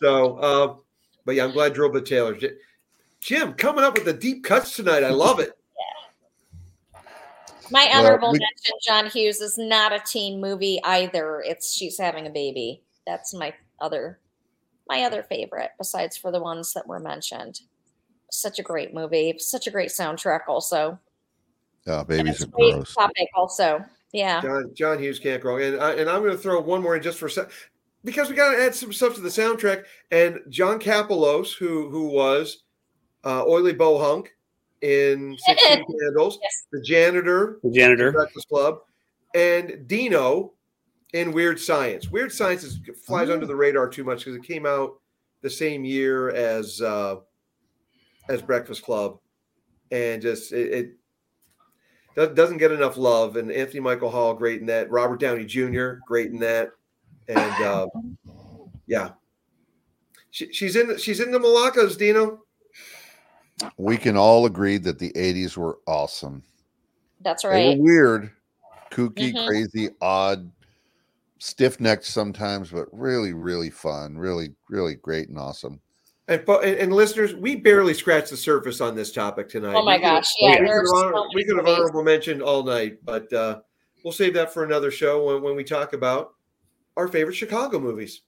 [0.00, 0.74] so, uh,
[1.26, 2.34] but yeah, I'm glad Drillbit Taylor.
[2.34, 2.56] J-
[3.20, 5.04] Jim coming up with the deep cuts tonight.
[5.04, 5.52] I love it.
[7.70, 11.40] My Well, honorable we- mention, John Hughes, is not a teen movie either.
[11.46, 12.82] It's She's Having a Baby.
[13.06, 14.18] That's my other
[14.88, 17.60] my other favorite, besides for the ones that were mentioned.
[18.32, 19.36] Such a great movie.
[19.38, 20.98] Such a great soundtrack also.
[21.86, 22.94] Oh, And babies it's are a great gross.
[22.94, 23.84] topic also.
[24.12, 24.40] Yeah.
[24.42, 25.58] John John Hughes can't grow.
[25.58, 27.50] And I, and I'm going to throw one more in just for a sec
[28.04, 29.84] because we got to add some stuff to the soundtrack.
[30.10, 32.64] And John Kapelos, who who was
[33.24, 34.26] uh, Oily Bohunk
[34.82, 36.66] in Sixteen Candles, Yes.
[36.72, 38.12] the janitor, The janitor.
[38.12, 38.80] Breakfast Club,
[39.34, 40.52] and Dino
[41.12, 42.10] in Weird Science.
[42.10, 43.34] Weird Science is, flies Oh.
[43.34, 44.98] under the radar too much because it came out
[45.42, 47.16] the same year as uh,
[48.28, 49.18] as Breakfast Club,
[49.90, 50.94] and just it,
[52.16, 53.36] it doesn't get enough love.
[53.36, 54.90] And Anthony Michael Hall, great in that.
[54.90, 56.70] Robert Downey Jr., great in that.
[57.28, 57.86] And uh,
[58.86, 59.10] Yeah.
[60.32, 62.42] She, she's in she's in the Malakas, Dino.
[63.76, 66.42] We can all agree that the 80s were awesome.
[67.20, 67.78] That's They right.
[67.78, 68.30] were weird,
[68.90, 69.46] kooky, Mhm.
[69.46, 70.50] crazy, odd,
[71.38, 74.16] stiff necked sometimes, but really, really fun.
[74.16, 75.80] Really, really great and awesome.
[76.28, 79.74] And, and, and listeners, we barely scratched the surface on this topic tonight.
[79.74, 81.66] Oh my We could- gosh, we yeah, could there have so honor- we could have
[81.66, 83.60] honorable mentioned all night, but uh,
[84.04, 86.34] we'll save that for another show when, when we talk about
[86.96, 88.22] our favorite Chicago movies.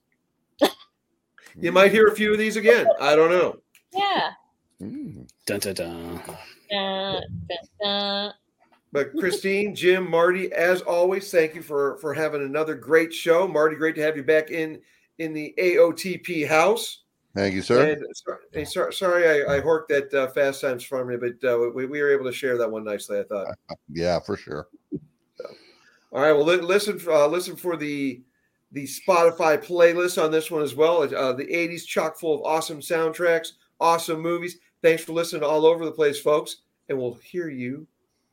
[1.60, 2.86] you might hear a few of these again.
[3.00, 3.56] I don't know.
[3.92, 4.30] Yeah.
[5.60, 6.36] Dun, dun, dun.
[6.70, 8.32] Dun, dun, dun.
[8.90, 13.46] But Christine, Jim, Marty, as always, thank you for for having another great show.
[13.46, 14.80] Marty, great to have you back in
[15.18, 17.02] in the AOTP house.
[17.34, 17.92] Thank you, sir.
[17.92, 21.50] And sorry, hey, sorry, sorry I, I horked that uh, Fast Times from you, but
[21.50, 23.18] uh, we, we were able to share that one nicely.
[23.18, 23.54] I thought.
[23.90, 24.68] yeah, for sure.
[26.12, 28.22] All right, well, li- listen, uh, listen for the
[28.72, 31.02] the Spotify playlist on this one as well.
[31.02, 34.58] Uh, the '80s, chock full of awesome soundtracks, awesome movies.
[34.82, 36.56] Thanks for listening all over the place, folks,
[36.88, 37.86] and we'll hear you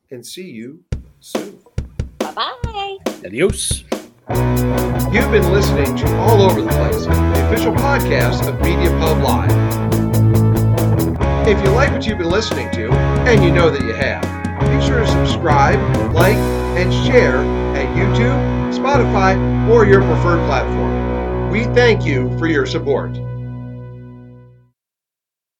[0.09, 0.83] and see you
[1.19, 1.59] soon.
[2.17, 2.97] Bye bye.
[3.23, 3.83] Adios.
[5.11, 9.51] You've been listening to All Over the Place, the official podcast of Media Pub Live.
[11.47, 14.23] If you like what you've been listening to, and you know that you have,
[14.59, 15.79] be sure to subscribe,
[16.13, 16.37] like,
[16.77, 17.37] and share
[17.75, 21.51] at YouTube, Spotify, or your preferred platform.
[21.51, 23.19] We thank you for your support.